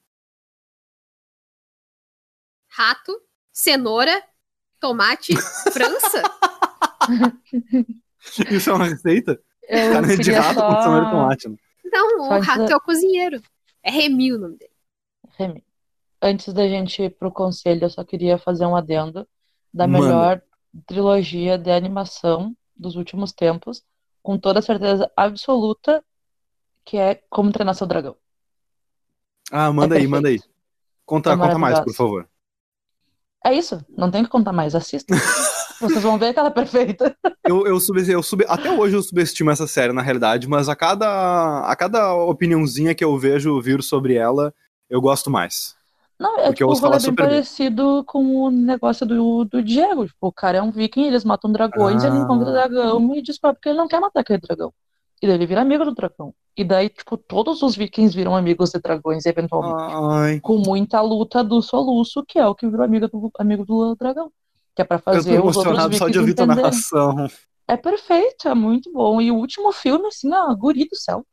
[2.70, 3.20] rato,
[3.52, 4.22] cenoura,
[4.80, 5.34] tomate,
[5.74, 6.22] França.
[8.52, 9.40] Isso é uma receita?
[9.68, 11.50] Eu Carne de rato só- com cenoura e tomate.
[11.50, 11.58] né?
[11.92, 13.42] Não, o rato da- é o cozinheiro.
[13.84, 14.72] É Remy o nome dele.
[15.38, 15.64] Remy,
[16.22, 19.28] Antes da gente ir pro conselho, eu só queria fazer um adendo
[19.74, 20.06] da Manda.
[20.06, 20.42] melhor
[20.86, 23.84] trilogia de animação dos últimos tempos,
[24.22, 26.04] com toda certeza absoluta,
[26.86, 28.16] que é Como Treinar Seu Dragão.
[29.52, 30.10] Ah, manda aí, perfeito.
[30.12, 30.40] manda aí.
[31.06, 32.30] Conta, É conta mais, por favor.
[33.46, 35.16] É isso, não tem que contar mais, assista.
[35.80, 37.16] Vocês vão ver que ela é perfeita.
[37.46, 40.76] Eu, eu, sub, eu sub, até hoje eu subestimo essa série, na realidade, mas a
[40.76, 44.54] cada, a cada opiniãozinha que eu vejo vir sobre ela,
[44.90, 45.77] eu gosto mais.
[46.20, 50.06] Não, é Porque tipo, o rolê falar bem parecido com o negócio do, do Diego.
[50.08, 52.20] Tipo, o cara é um viking, eles matam dragões, ele Ah.
[52.22, 54.74] encontra o dragão e descobre que ele não quer matar aquele dragão.
[55.22, 56.34] E daí ele vira amigo do dragão.
[56.56, 59.94] E daí, tipo, todos os vikings viram amigos de dragões, eventualmente.
[60.12, 63.96] Ai, Com muita luta do soluço, que é o que virou amigo do, amigo do
[63.96, 64.32] dragão.
[64.76, 66.64] Que é pra eu tô fazer os outros emocionado só de vikings ouvir entenderem.
[66.64, 67.28] narração.
[67.68, 69.22] É perfeito, é muito bom.
[69.22, 71.24] E o último filme, assim, ó, guri do céu.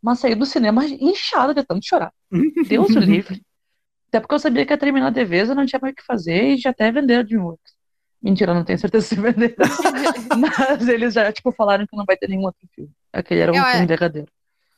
[0.00, 2.12] Mas saí do cinema inchada de tanto chorar.
[2.68, 3.42] Deus o livre.
[4.08, 6.02] Até porque eu sabia que ia terminar de vez, eu não tinha mais o que
[6.02, 7.74] fazer e já até venderam DreamWorks.
[8.22, 9.54] Mentira, não tenho certeza se venderam.
[10.36, 12.90] Mas eles já, tipo, falaram que não vai ter nenhum outro filme.
[13.12, 14.28] Aquele era um Eu, filme derradeiro.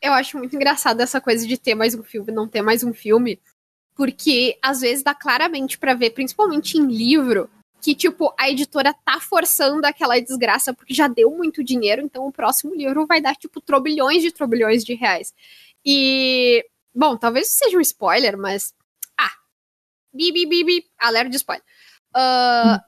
[0.02, 2.92] Eu acho muito engraçado essa coisa de ter mais um filme, não ter mais um
[2.92, 3.38] filme,
[3.94, 7.50] porque às vezes dá claramente pra ver, principalmente em livro,
[7.80, 12.32] que tipo a editora tá forçando aquela desgraça porque já deu muito dinheiro, então o
[12.32, 15.34] próximo livro vai dar tipo trobilhões de trobilhões de reais.
[15.84, 16.64] E
[16.94, 18.74] bom, talvez seja um spoiler, mas
[20.12, 21.64] bi bi bi, bi alerta de spoiler.
[22.14, 22.80] Ah,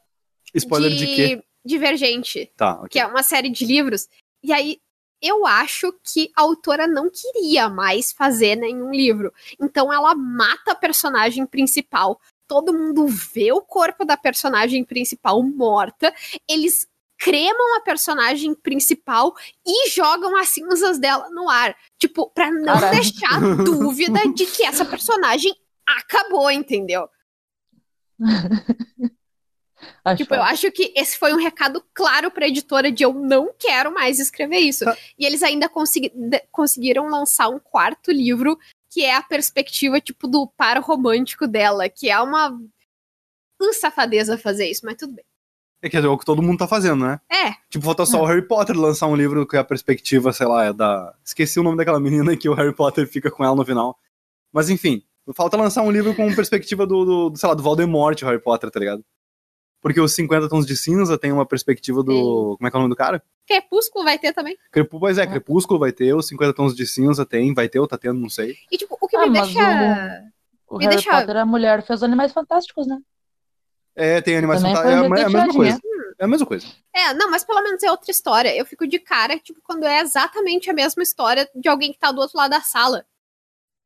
[0.55, 1.43] Spoiler de, quê?
[1.64, 2.89] Divergente Tá, ok.
[2.89, 4.09] que é uma série de livros.
[4.43, 4.79] E aí
[5.20, 9.33] eu acho que a autora não queria mais fazer nenhum livro.
[9.61, 12.20] Então ela mata a personagem principal.
[12.49, 16.12] Todo mundo vê o corpo da personagem principal morta.
[16.51, 19.33] Eles cremam a personagem principal
[19.64, 21.77] e jogam as cinzas dela no ar.
[21.97, 25.55] Tipo, pra não deixar dúvida de que essa personagem
[25.99, 27.09] acabou, entendeu?
[30.05, 33.53] Acho Tipo, eu acho que esse foi um recado claro pra editora de eu não
[33.59, 34.84] quero mais escrever isso.
[34.84, 34.97] Tá.
[35.18, 36.12] E eles ainda consegui-
[36.53, 38.57] conseguiram lançar um quarto livro,
[38.88, 42.51] que é a perspectiva, tipo, do par romântico dela, que é uma,
[43.61, 45.24] uma safadeza fazer isso, mas tudo bem.
[45.84, 47.20] É que é o que todo mundo tá fazendo, né?
[47.28, 50.64] É, Tipo, falta só o Harry Potter lançar um livro que a perspectiva, sei lá,
[50.66, 51.12] é da.
[51.24, 53.99] Esqueci o nome daquela menina que o Harry Potter fica com ela no final.
[54.53, 55.03] Mas enfim,
[55.35, 58.41] falta lançar um livro com perspectiva do, do, do, sei lá, do Voldemort, o Harry
[58.43, 59.05] Potter, tá ligado?
[59.81, 62.57] Porque os 50 Tons de Cinza tem uma perspectiva do.
[62.57, 63.23] Como é que é o nome do cara?
[63.47, 64.57] Crepúsculo vai ter também.
[64.70, 65.01] Crepú...
[65.01, 67.99] Pois é, Crepúsculo vai ter, os 50 Tons de Cinza tem, vai ter ou tá
[67.99, 68.57] tendo, não sei.
[68.70, 70.23] E, tipo, o que Ah, me mas deixa...
[70.68, 72.99] O Me Harry deixa- Potter, a mulher fez Animais Fantásticos, né?
[73.95, 74.47] É, tem Tá...
[74.59, 75.81] foi É, a- é a mesma coisa.
[76.18, 76.66] É a mesma coisa.
[76.95, 78.57] É, não, mas pelo menos é outra história.
[78.57, 82.12] Eu fico de cara, tipo, quando é exatamente a mesma história de alguém que tá
[82.12, 83.05] do outro lado da sala.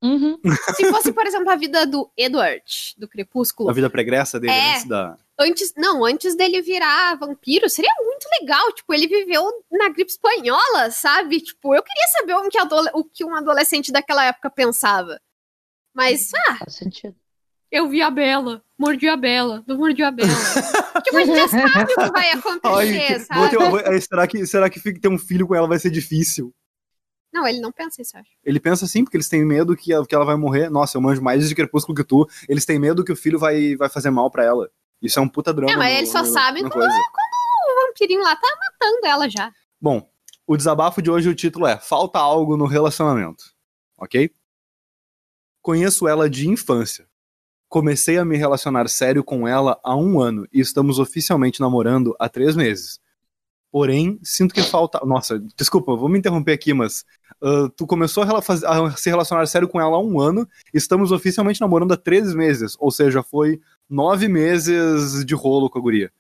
[0.03, 0.38] Uhum.
[0.76, 2.62] Se fosse, por exemplo, a vida do Edward,
[2.99, 4.72] do Crepúsculo, A vida pregressa dele É.
[4.72, 5.16] antes da.
[5.40, 8.72] antes, não, antes dele virar vampiro, seria muito legal.
[8.72, 11.40] Tipo, ele viveu na gripe espanhola, sabe?
[11.40, 15.18] Tipo, eu queria saber o que, adole- o que um adolescente daquela época pensava.
[15.94, 17.16] Mas, ah, Faz sentido.
[17.72, 20.28] eu vi a Bela, mordi a Bela, não mordi a Bela.
[21.05, 23.51] tipo, a gente já sabe o que vai acontecer, Ai, sabe?
[23.57, 26.53] ter- é, será que, será que ter um filho com ela vai ser difícil?
[27.37, 28.30] Não, ele não pensa isso, eu acho.
[28.45, 30.70] Ele pensa assim, porque eles têm medo que, a- que ela vai morrer.
[30.70, 32.26] Nossa, eu manjo mais de Crepúsculo que tu.
[32.49, 34.70] Eles têm medo que o filho vai, vai fazer mal pra ela.
[35.03, 35.72] Isso é um puta drama.
[35.72, 36.89] É, mas no- eles só no- sabem quando- coisa.
[36.89, 39.53] O vampirinho lá tá matando ela já.
[39.80, 40.09] Bom,
[40.47, 43.45] o desabafo de hoje, o título é Falta algo no relacionamento.
[43.99, 44.30] Ok?
[45.62, 47.07] Conheço ela de infância.
[47.68, 52.28] Comecei a me relacionar sério com ela há um ano e estamos oficialmente namorando há
[52.28, 53.01] três meses.
[53.72, 55.01] Porém, sinto que falta.
[55.05, 57.05] Nossa, desculpa, vou me interromper aqui, mas.
[57.43, 61.61] Ah, tu começou a, a se relacionar sério com ela há um ano, estamos oficialmente
[61.61, 62.76] namorando há três meses.
[62.78, 66.11] Ou seja, foi nove meses de rolo com a guria.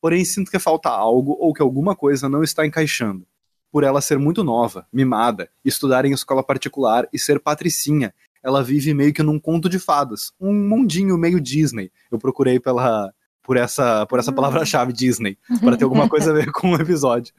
[0.00, 3.26] Porém, sinto que falta algo ou que alguma coisa não está encaixando.
[3.70, 8.92] Por ela ser muito nova, mimada, estudar em escola particular e ser patricinha, ela vive
[8.92, 11.90] meio que num conto de fadas, um mundinho meio Disney.
[12.10, 14.34] Eu procurei pela por essa por essa Hum.
[14.34, 17.32] palavra-chave Disney, para ter alguma coisa a ver com o episódio.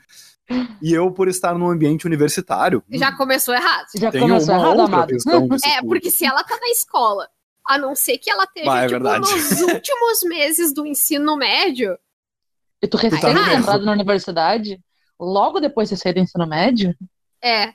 [0.82, 3.86] E eu por estar num ambiente universitário, Já começou errado.
[3.96, 5.12] Já começou uma errado, outra amado.
[5.66, 5.88] É, tudo.
[5.88, 7.28] porque se ela tá na escola,
[7.68, 11.98] a não ser que ela esteja, é tipo, nos últimos meses do ensino médio,
[12.82, 13.52] E tu tá recém erro.
[13.54, 14.80] entrado na universidade,
[15.20, 16.94] logo depois de sair do ensino médio,
[17.42, 17.74] é.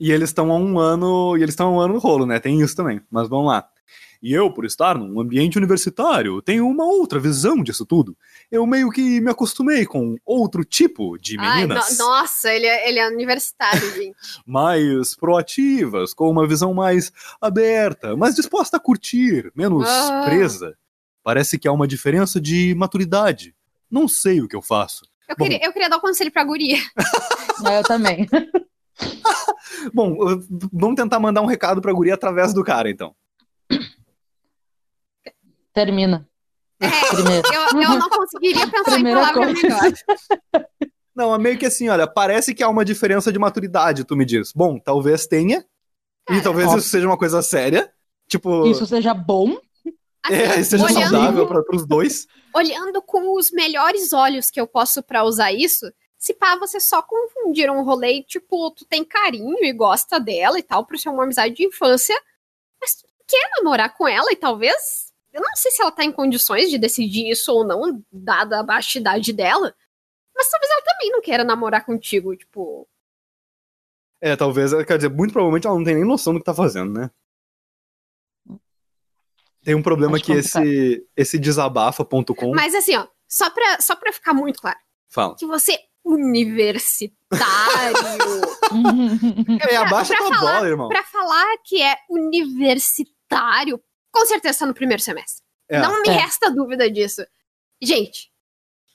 [0.00, 1.36] E eles estão há um ano.
[1.36, 2.38] E eles estão há um ano no rolo, né?
[2.38, 3.00] Tem isso também.
[3.10, 3.68] Mas vamos lá.
[4.22, 8.16] E eu, por estar num ambiente universitário, tenho uma outra visão disso tudo.
[8.50, 11.98] Eu meio que me acostumei com outro tipo de Ai, meninas.
[11.98, 14.16] no- nossa, ele é, ele é universitário, gente.
[14.46, 20.22] mais proativas, com uma visão mais aberta, mais disposta a curtir, menos Ah.
[20.24, 20.76] presa.
[21.22, 23.54] Parece que há uma diferença de maturidade.
[23.90, 25.02] Não sei o que eu faço.
[25.28, 25.44] Eu Bom.
[25.44, 26.78] queria, eu queria dar um conselho pra guria.
[27.68, 28.24] É, Eu também.
[29.92, 30.16] Bom,
[30.72, 33.14] vamos tentar mandar um recado pra guria através do cara, então.
[35.74, 36.26] Termina.
[36.80, 37.48] É, Primeiro.
[37.52, 39.68] eu, eu não conseguiria pensar Primeira em palavras coisa.
[39.76, 40.04] melhores.
[41.14, 44.24] Não, é meio que assim, olha, parece que há uma diferença de maturidade, tu me
[44.24, 44.52] diz.
[44.52, 45.64] Bom, talvez tenha,
[46.28, 46.80] e Cara, talvez óbvio.
[46.80, 47.92] isso seja uma coisa séria.
[48.28, 49.58] Tipo, Isso seja bom.
[50.22, 52.26] Assim, é, seja olhando, saudável pra, pros dois.
[52.54, 57.00] olhando com os melhores olhos que eu posso pra usar isso, se pá, você só
[57.00, 61.22] confundir um rolê, tipo, tu tem carinho e gosta dela e tal, por ser uma
[61.24, 62.14] amizade de infância,
[62.80, 65.07] mas tu quer namorar com ela e talvez.
[65.32, 68.62] Eu não sei se ela tá em condições de decidir isso ou não, dada a
[68.62, 69.74] baixa idade dela.
[70.34, 72.88] Mas talvez ela também não queira namorar contigo, tipo.
[74.20, 76.92] É, talvez, quer dizer, muito provavelmente ela não tem nem noção do que tá fazendo,
[76.92, 77.10] né?
[79.62, 84.12] Tem um problema Acho que esse, esse desabafa.com Mas assim, ó, só pra, só pra
[84.12, 84.78] ficar muito claro,
[85.10, 85.36] fala.
[85.36, 87.08] que você é universitário.
[89.62, 90.88] É, pra- abaixa pra tua falar- bola, irmão.
[90.88, 93.82] Pra falar que é universitário,
[94.12, 95.42] com certeza tá no primeiro semestre.
[95.68, 95.80] É.
[95.80, 96.12] Não me É.
[96.12, 97.24] resta dúvida disso.
[97.80, 98.30] Gente,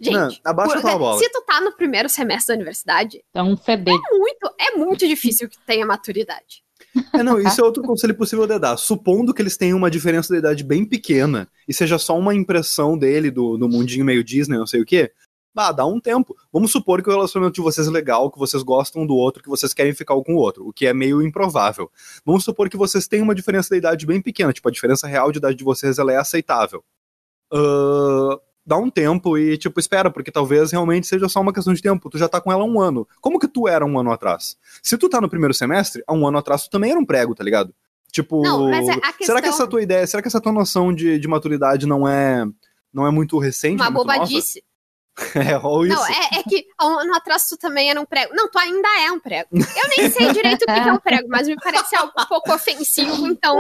[0.02, 1.20] gente, Não, abaixa por- tua bola.
[1.20, 3.92] se tu tá no primeiro semestre da universidade, É um fedê.
[3.92, 6.64] é muito, é muito difícil que tu tenha maturidade.
[7.14, 8.78] É, não, isso é outro conselho possível de dar.
[8.78, 12.98] Supondo que eles tenham uma diferença de idade bem pequena e seja só uma impressão
[12.98, 15.12] dele do, do mundinho meio Disney, não sei o quê.
[15.56, 16.36] Ah, dá um tempo.
[16.52, 19.44] Vamos supor que o relacionamento de vocês é legal, que vocês gostam um do outro,
[19.44, 21.92] que vocês querem ficar um com o outro, o que é meio improvável.
[22.26, 25.32] Vamos supor que vocês têm uma diferença de idade bem pequena, tipo, a diferença real
[25.32, 26.84] de idade de vocês ela é aceitável.
[27.52, 31.82] Ah, dá um tempo e, tipo, espera, porque talvez realmente seja só uma questão de
[31.82, 32.10] tempo.
[32.10, 33.08] Tu já tá com ela há um ano.
[33.22, 34.58] Como que tu era um ano atrás?
[34.82, 37.36] Se tu tá no primeiro semestre, há um ano atrás tu também era um prego,
[37.36, 37.74] tá ligado?
[38.12, 40.94] Tipo, Não, a- a será que questão- essa tua ideia, será que essa tua noção
[40.94, 42.46] de, de maturidade não é
[42.94, 43.76] não é muito recente?
[43.82, 44.64] Uma é bobadice.
[45.36, 45.96] É, ou isso.
[45.96, 48.34] Não, é, é que ano atrás tu também era um prego.
[48.34, 49.50] Não, tu ainda é um prego.
[49.54, 52.54] Eu nem sei direito o que é um prego, mas me parece algo um pouco
[52.54, 53.56] ofensivo, então.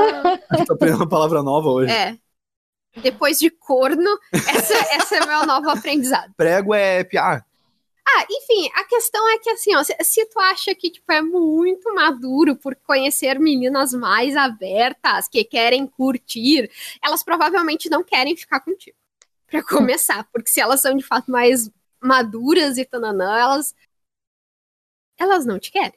[0.65, 1.91] Tô aprendendo uma palavra nova hoje.
[1.91, 2.17] É.
[2.97, 6.31] Depois de corno, essa, essa é o meu novo aprendizado.
[6.37, 7.45] Prego é piar.
[8.05, 11.21] Ah, enfim, a questão é que assim, ó, se, se tu acha que tipo, é
[11.21, 16.69] muito maduro por conhecer meninas mais abertas, que querem curtir,
[17.03, 18.97] elas provavelmente não querem ficar contigo.
[19.53, 21.69] Pra começar, porque se elas são de fato mais
[22.01, 23.75] maduras e tananã, elas.
[25.15, 25.93] Elas não te querem.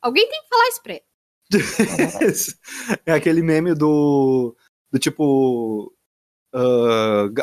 [0.00, 1.04] Alguém tem que falar isso pra ele.
[3.04, 4.56] é aquele meme do.
[4.90, 5.94] Do tipo.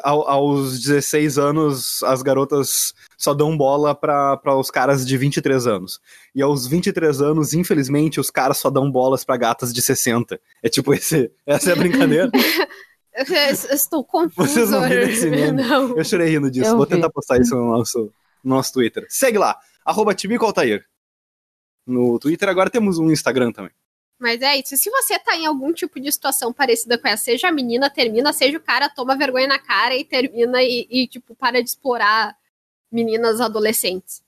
[0.03, 6.01] ao- aos 16 anos, as garotas só dão bola para os caras de 23 anos.
[6.34, 10.41] E aos 23 anos, infelizmente, os caras só dão bolas para gatas de 60.
[10.64, 12.32] É tipo esse, essa é a brincadeira.
[13.18, 14.47] Eu, estou confusa.
[14.47, 15.63] Vocês não viram esse meme?
[15.95, 16.70] Eu chorei rindo disso.
[16.70, 16.91] Eu Vou vi.
[16.91, 18.13] tentar postar isso no nosso,
[18.43, 19.07] no nosso Twitter.
[19.09, 20.86] Segue lá, arroba Altair.
[21.86, 23.72] No Twitter agora temos um Instagram também.
[24.20, 24.76] Mas é isso.
[24.78, 28.34] Se você tá em algum tipo de situação parecida com essa, seja a menina, termina,
[28.34, 32.36] seja o cara, toma vergonha na cara e termina e, e, tipo, para de explorar
[32.91, 34.22] meninas adolescentes.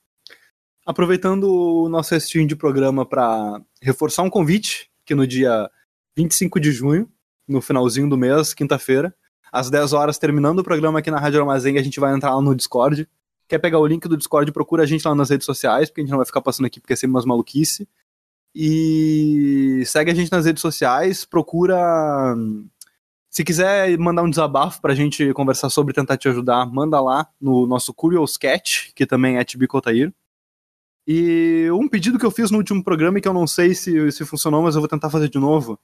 [0.86, 5.70] Aproveitando o nosso restinho de programa para reforçar um convite, que no dia
[6.16, 7.10] 25 de junho,
[7.50, 9.14] no finalzinho do mês, quinta-feira,
[9.52, 12.40] às 10 horas, terminando o programa aqui na Rádio Armazém, a gente vai entrar lá
[12.40, 13.08] no Discord.
[13.48, 16.04] Quer pegar o link do Discord, procura a gente lá nas redes sociais, porque a
[16.04, 17.88] gente não vai ficar passando aqui porque é sempre umas maluquice.
[18.54, 22.34] E segue a gente nas redes sociais, procura.
[23.28, 27.66] Se quiser mandar um desabafo pra gente conversar sobre tentar te ajudar, manda lá no
[27.66, 30.12] nosso Curious Cat, que também é Tibicotair.
[31.06, 34.12] E um pedido que eu fiz no último programa e que eu não sei se,
[34.12, 35.78] se funcionou, mas eu vou tentar fazer de novo.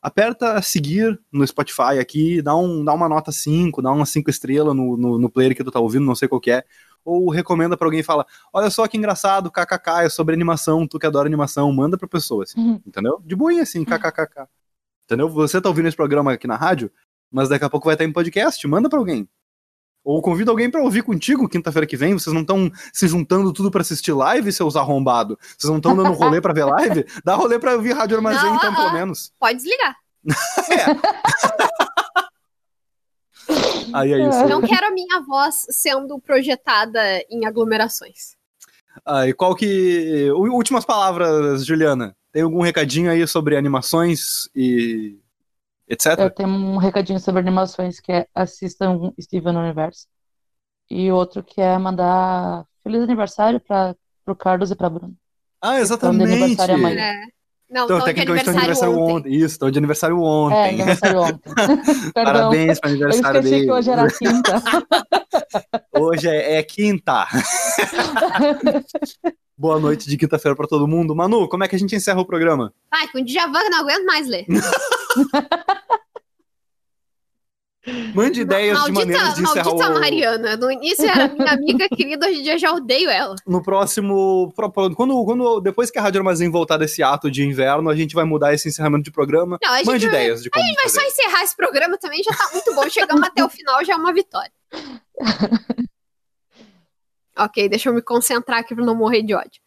[0.00, 4.74] Aperta seguir no Spotify aqui, dá, um, dá uma nota 5, dá uma 5 estrelas
[4.74, 6.64] no, no, no player que tu tá ouvindo, não sei qual que é.
[7.04, 10.98] Ou recomenda pra alguém e fala: Olha só que engraçado, kkk, é sobre animação, tu
[10.98, 12.80] que adora animação, manda pra pessoa, assim, Uhum.
[12.86, 13.20] entendeu?
[13.24, 14.46] De boinha, assim, kkkk.
[15.04, 15.28] Entendeu?
[15.30, 16.90] Você tá ouvindo esse programa aqui na rádio,
[17.32, 19.26] mas daqui a pouco vai estar em podcast, manda pra alguém.
[20.04, 22.14] Ou convida alguém pra ouvir contigo quinta-feira que vem.
[22.14, 25.36] Vocês não estão se juntando tudo pra assistir live, seus arrombados.
[25.56, 27.04] Vocês não estão dando rolê pra ver live?
[27.24, 28.92] Dá rolê pra ouvir Rádio Armazém, Não, então, ah, pelo ah.
[28.92, 29.32] menos.
[29.38, 29.96] Pode desligar.
[33.92, 34.46] Aí é isso.
[34.46, 38.36] Não quero a minha voz sendo projetada em aglomerações.
[39.04, 40.30] Aí, qual que.
[40.32, 42.16] Últimas palavras, Juliana.
[42.32, 45.18] Tem algum recadinho aí sobre animações e
[45.88, 46.18] etc.
[46.18, 50.06] Eu tenho um recadinho sobre animações que é assistam Steven Universo.
[50.90, 55.14] E outro que é mandar feliz aniversário para pro Carlos e pra Bruno.
[55.60, 56.32] Ah, Estão de exatamente.
[56.42, 57.00] aniversário amanhã.
[57.02, 57.20] É.
[57.70, 59.14] Não, Então, tão de de aniversário ontem.
[59.14, 59.34] ontem.
[59.34, 60.68] Isso, estão de aniversário É, ontem.
[60.80, 61.52] aniversário ontem.
[62.14, 63.66] Parabéns para Eu aniversário esqueci dele.
[63.66, 64.62] que hoje era quinta.
[65.94, 67.26] Hoje é, é quinta.
[69.58, 71.16] Boa noite de quinta-feira para todo mundo.
[71.16, 72.72] Manu, como é que a gente encerra o programa?
[72.92, 74.46] Ai, com o Djavan não aguento mais ler.
[78.14, 79.94] Mande ideias de maneiras de encerrar maldita o...
[80.00, 80.56] Mariana.
[80.56, 83.34] No início era minha amiga querida, hoje em dia já odeio ela.
[83.46, 84.52] No próximo...
[84.94, 88.24] Quando, quando, depois que a Rádio Armazém voltar desse ato de inverno, a gente vai
[88.24, 89.58] mudar esse encerramento de programa.
[89.60, 91.00] Não, a gente Mande vai- ideias de como Mas fazer.
[91.00, 92.88] só encerrar esse programa também já tá muito bom.
[92.88, 94.52] Chegamos até o final, já é uma vitória.
[97.38, 99.60] ok, deixa eu me concentrar aqui pra não morrer de ódio.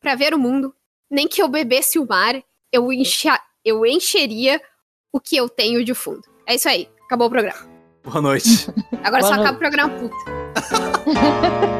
[0.00, 0.74] Pra ver o mundo,
[1.10, 2.34] nem que eu bebesse o mar,
[2.72, 3.40] eu, encha...
[3.64, 4.60] eu encheria
[5.12, 6.22] o que eu tenho de fundo.
[6.46, 7.66] É isso aí, acabou o programa.
[8.02, 8.68] Boa noite.
[9.02, 9.40] Agora Boa só noite.
[9.40, 10.16] acaba o programa puto.